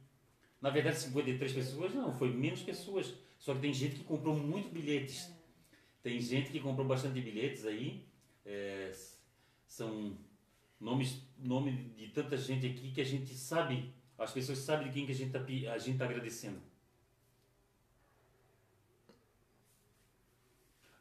[0.59, 3.13] Na verdade, 53 pessoas não, foi menos pessoas.
[3.39, 5.31] Só que tem gente que comprou muitos bilhetes.
[6.07, 8.07] Tem gente que comprou bastante bilhetes aí.
[8.45, 8.93] É,
[9.67, 10.17] são
[10.79, 15.05] nomes nome de tanta gente aqui que a gente sabe, as pessoas sabem de quem
[15.05, 16.61] que a gente está a gente tá agradecendo.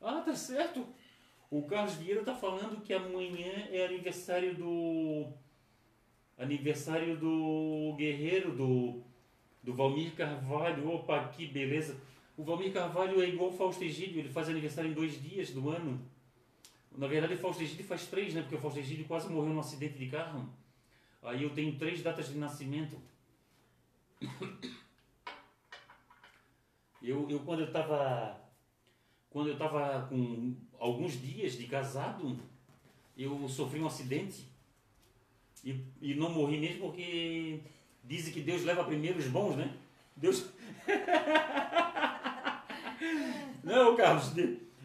[0.00, 0.84] Ah, tá certo.
[1.52, 5.32] O Carlos Vieira está falando que amanhã é aniversário do.
[6.36, 9.04] Aniversário do guerreiro, do,
[9.62, 10.90] do Valmir Carvalho.
[10.90, 11.96] Opa, que beleza!
[12.36, 16.00] O Valmir Carvalho é igual Fausto Egídio, ele faz aniversário em dois dias do ano.
[16.96, 18.42] Na verdade, Fausto Egídio faz três, né?
[18.42, 20.48] Porque o Fausto Egídio quase morreu num acidente de carro.
[21.22, 23.00] Aí eu tenho três datas de nascimento.
[27.02, 28.40] Eu, eu quando eu estava
[29.30, 32.38] quando eu estava com alguns dias de casado,
[33.16, 34.46] eu sofri um acidente
[35.62, 37.60] e, e não morri mesmo porque
[38.02, 39.76] dizem que Deus leva primeiro os bons, né?
[40.16, 40.50] Deus.
[43.96, 44.32] Carlos,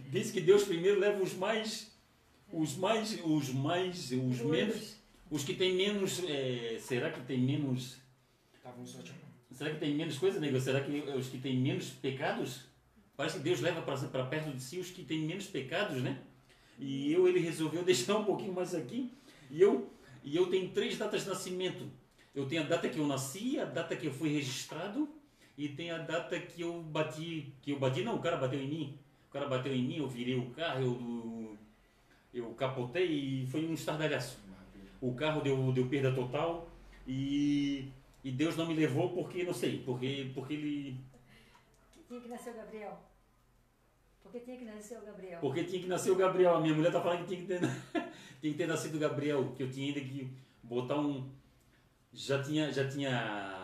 [0.09, 1.91] diz que Deus primeiro leva os mais,
[2.51, 4.95] os mais, os mais, os menos,
[5.29, 6.23] os que têm menos.
[6.27, 7.97] É, será que tem menos?
[9.51, 10.59] Será que tem menos coisa, nego?
[10.59, 12.61] Será que os que têm menos pecados?
[13.15, 16.19] Parece que Deus leva para perto de si os que têm menos pecados, né?
[16.79, 19.13] E eu, ele resolveu deixar um pouquinho mais aqui.
[19.49, 19.91] E eu,
[20.23, 21.85] e eu tenho três datas de nascimento.
[22.33, 25.07] Eu tenho a data que eu nasci, a data que eu fui registrado
[25.57, 28.67] e tem a data que eu bati, que eu bati, não, o cara bateu em
[28.67, 28.99] mim.
[29.29, 31.57] O cara bateu em mim, eu virei o carro, eu,
[32.33, 34.39] eu capotei e foi um estardalhaço.
[34.99, 36.69] O carro deu, deu perda total
[37.07, 37.89] e,
[38.23, 40.97] e Deus não me levou porque, não sei, porque, porque ele...
[42.07, 43.11] Tinha que nascer o Gabriel.
[44.23, 45.39] Porque tinha que nascer o Gabriel.
[45.39, 46.55] Porque tinha que nascer o Gabriel.
[46.55, 47.59] A minha mulher tá falando que tinha que ter,
[48.39, 50.31] tinha que ter nascido o Gabriel, que eu tinha ainda que
[50.63, 51.29] botar um.
[52.13, 52.71] Já tinha.
[52.71, 53.60] Já tinha.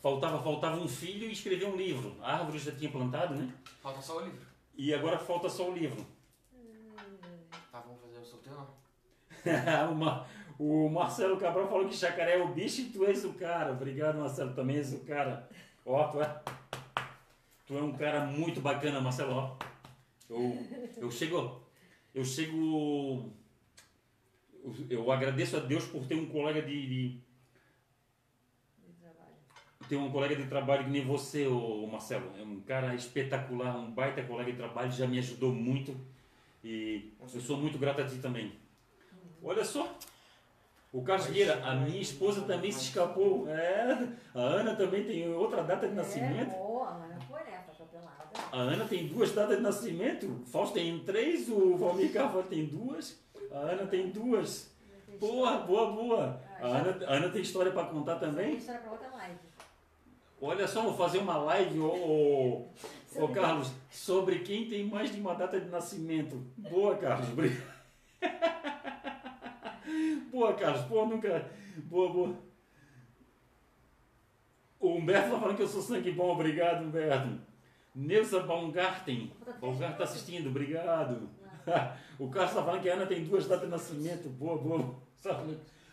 [0.00, 2.16] Faltava, faltava um filho e escrever um livro.
[2.22, 3.52] A árvore já tinha plantado, né?
[3.82, 4.46] Falta só o livro.
[4.74, 6.06] E agora falta só o livro.
[7.70, 10.26] Tá, vamos fazer o sorteio não?
[10.58, 13.72] o Marcelo Cabral falou que Chacaré é o bicho e tu és o cara.
[13.72, 15.46] Obrigado, Marcelo, também és o cara.
[15.84, 16.42] Ó, tu é.
[17.66, 19.58] Tu é um cara muito bacana, Marcelo.
[20.30, 21.60] Eu, eu chego.
[22.14, 23.30] Eu chego.
[24.88, 27.20] Eu agradeço a Deus por ter um colega de, de
[29.90, 32.30] ter um colega de trabalho que nem você, o Marcelo.
[32.38, 35.96] É um cara espetacular, um baita colega de trabalho, já me ajudou muito.
[36.62, 38.52] E eu sou muito grato a ti também.
[39.42, 39.92] Olha só,
[40.92, 43.48] o Carlos Vieira, a minha esposa também se escapou.
[43.48, 46.52] É, a Ana também tem outra data de nascimento.
[46.52, 46.88] É, boa,
[48.52, 52.66] a Ana tem duas datas de nascimento, o Fausto tem três, o Valmir Carvalho tem
[52.66, 53.20] duas,
[53.50, 54.70] a Ana tem duas.
[55.18, 56.40] Boa, boa, boa.
[56.60, 58.50] A Ana, a Ana tem história para contar também?
[58.50, 59.49] Tem história para outra live.
[60.42, 62.70] Olha só, vou fazer uma live, ô, ô,
[63.22, 66.36] ô Carlos, sobre quem tem mais de uma data de nascimento.
[66.56, 67.28] Boa, Carlos.
[70.32, 70.86] boa, Carlos.
[70.86, 71.46] Pô, nunca.
[71.76, 72.34] Boa, boa.
[74.78, 76.32] O Humberto tá falando que eu sou sangue bom.
[76.32, 77.38] Obrigado, Humberto.
[77.94, 79.30] Neuza Baumgarten.
[79.60, 80.48] Baumgarten tá assistindo.
[80.48, 81.28] Obrigado.
[82.18, 84.30] o Carlos tá falando que a Ana tem duas datas de nascimento.
[84.30, 84.94] Boa, boa.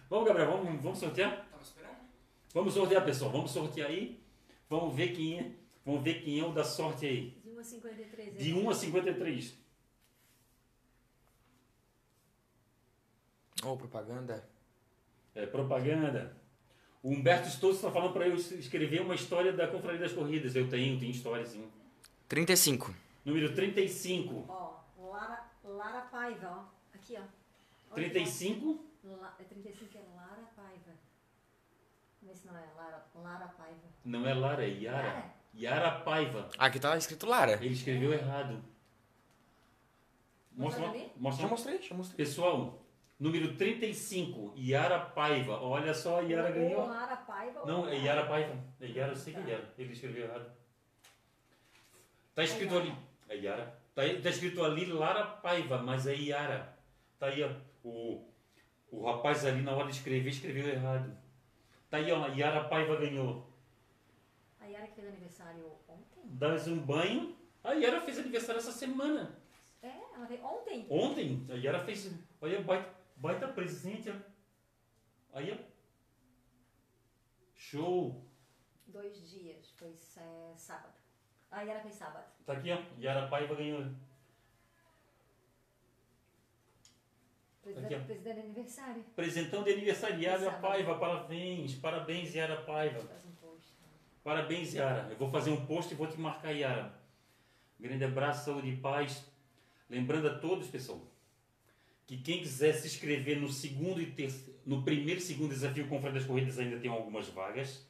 [0.10, 1.46] Vamos, Gabriel, vamos, vamos sortear?
[2.54, 3.30] Vamos sortear, pessoal.
[3.30, 4.26] Vamos sortear aí.
[4.70, 5.52] Vamos ver quem é.
[5.86, 7.42] Vamos ver quem é o da sorte aí.
[7.44, 8.38] De 1 a 53.
[8.38, 9.58] De 1 a 53.
[13.64, 14.48] Ou oh, propaganda?
[15.34, 16.36] É, propaganda.
[17.02, 20.56] O Humberto Stoltz está falando para eu escrever uma história da Confraria das Corridas.
[20.56, 21.66] Eu tenho, tenho história sim.
[22.28, 22.94] 35.
[23.24, 24.46] Número 35.
[24.48, 26.96] Ó, Lara, Lara Paiva, ó.
[26.96, 27.22] Aqui, ó.
[27.92, 28.86] Olha 35?
[29.04, 30.02] La, é 35 é.
[32.46, 33.88] Não é Lara, Lara Paiva.
[34.04, 35.08] Não é Lara, é Yara.
[35.08, 35.38] É.
[35.60, 36.50] Yara Paiva.
[36.58, 37.54] Aqui tá escrito Lara.
[37.54, 38.64] Ele escreveu errado.
[40.52, 42.18] Mostra, mostra, já mostrei, já mostrei.
[42.18, 42.84] Pessoal,
[43.20, 45.62] número 35, Yara Paiva.
[45.62, 46.88] Olha só, Yara ganhou.
[46.88, 47.66] Lara Paiva.
[47.66, 48.56] Não, é Yara Paiva.
[48.82, 49.74] É Yara, eu sei que é Yara.
[49.78, 50.52] Ele escreveu errado.
[52.34, 52.96] Tá escrito é ali.
[53.30, 53.80] É Yara.
[53.94, 56.78] Tá, tá escrito ali Lara Paiva, mas é Yara.
[57.20, 57.50] Tá aí, ó.
[57.84, 58.28] O,
[58.92, 61.16] o rapaz ali na hora de escrever escreveu errado.
[61.90, 62.28] Tá aí, ó.
[62.28, 63.48] Yara Paiva ganhou.
[64.60, 66.22] A Yara que fez aniversário ontem?
[66.26, 67.36] Dá-se um banho.
[67.64, 69.40] A Yara fez aniversário essa semana.
[69.82, 70.86] É, ela fez ontem?
[70.90, 71.46] Ontem?
[71.50, 72.12] A Yara fez.
[72.42, 74.14] Olha, baita, baita presente.
[75.34, 75.58] Aí, ó.
[77.56, 78.26] Show.
[78.88, 79.72] Dois dias.
[79.78, 80.94] Foi é, sábado.
[81.50, 82.26] A Yara fez sábado.
[82.46, 82.80] Tá aqui, ó.
[83.00, 83.86] Yara Paiva ganhou.
[87.74, 89.04] Presidente de aniversário.
[89.16, 91.76] Presentão de aniversário, Yara Paiva, parabéns.
[91.76, 93.02] Parabéns, Yara Paiva.
[93.02, 93.28] Um.
[94.24, 95.08] Parabéns, Yara.
[95.10, 96.94] Eu vou fazer um post e vou te marcar, Yara.
[97.80, 99.26] Grande abraço, saúde e paz.
[99.90, 101.02] Lembrando a todos, pessoal,
[102.06, 106.00] que quem quiser se inscrever no segundo e terceiro, no primeiro e segundo desafio com
[106.02, 107.86] das corridas ainda tem algumas vagas.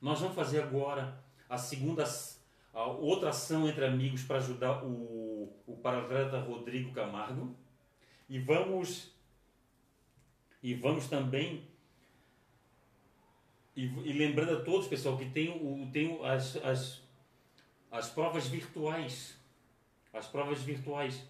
[0.00, 2.04] Nós vamos fazer agora a segunda,
[2.72, 7.56] a outra ação entre amigos para ajudar o, o paratleta Rodrigo Camargo.
[8.28, 9.14] E vamos
[10.62, 11.68] e vamos também
[13.78, 17.00] e, e lembrando a todos, pessoal, que tem, o, tem as, as,
[17.92, 19.38] as provas virtuais.
[20.12, 21.24] As provas virtuais.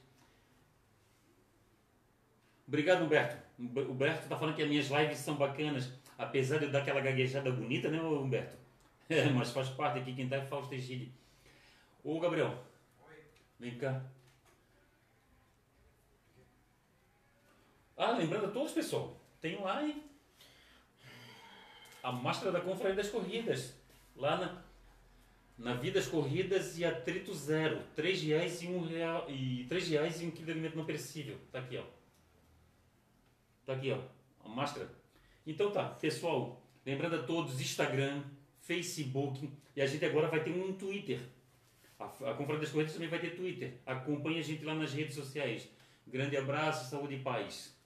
[2.67, 3.37] Obrigado, Humberto.
[3.59, 7.03] O Humberto está falando que as minhas lives são bacanas, apesar de eu dar aquela
[7.03, 8.57] gaguejada bonita, né, Humberto?
[9.11, 11.13] É, mas faz parte aqui, quem está é Fausto Egídio.
[12.03, 12.65] Ô, Gabriel.
[13.07, 13.17] Oi.
[13.61, 14.03] Vem cá.
[17.99, 20.01] Ah, lembrando a todos, pessoal, tem lá hein?
[22.01, 23.75] a máscara da Confraria das Corridas,
[24.15, 24.63] lá na,
[25.59, 30.27] na Vidas Corridas e Atrito Zero, três reais e um real e três reais e
[30.27, 31.83] um quilo de alimento não perecível, tá aqui ó,
[33.67, 33.99] tá aqui ó,
[34.45, 34.89] a máscara.
[35.45, 38.23] Então tá, pessoal, lembrando a todos, Instagram,
[38.61, 41.19] Facebook e a gente agora vai ter um Twitter.
[41.99, 43.81] A, a Confraria das Corridas também vai ter Twitter.
[43.85, 45.69] Acompanhe a gente lá nas redes sociais.
[46.07, 47.77] Grande abraço, saúde e paz.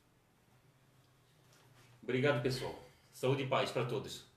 [2.02, 2.74] Obrigado, pessoal.
[3.12, 4.31] Saúde e paz para todos.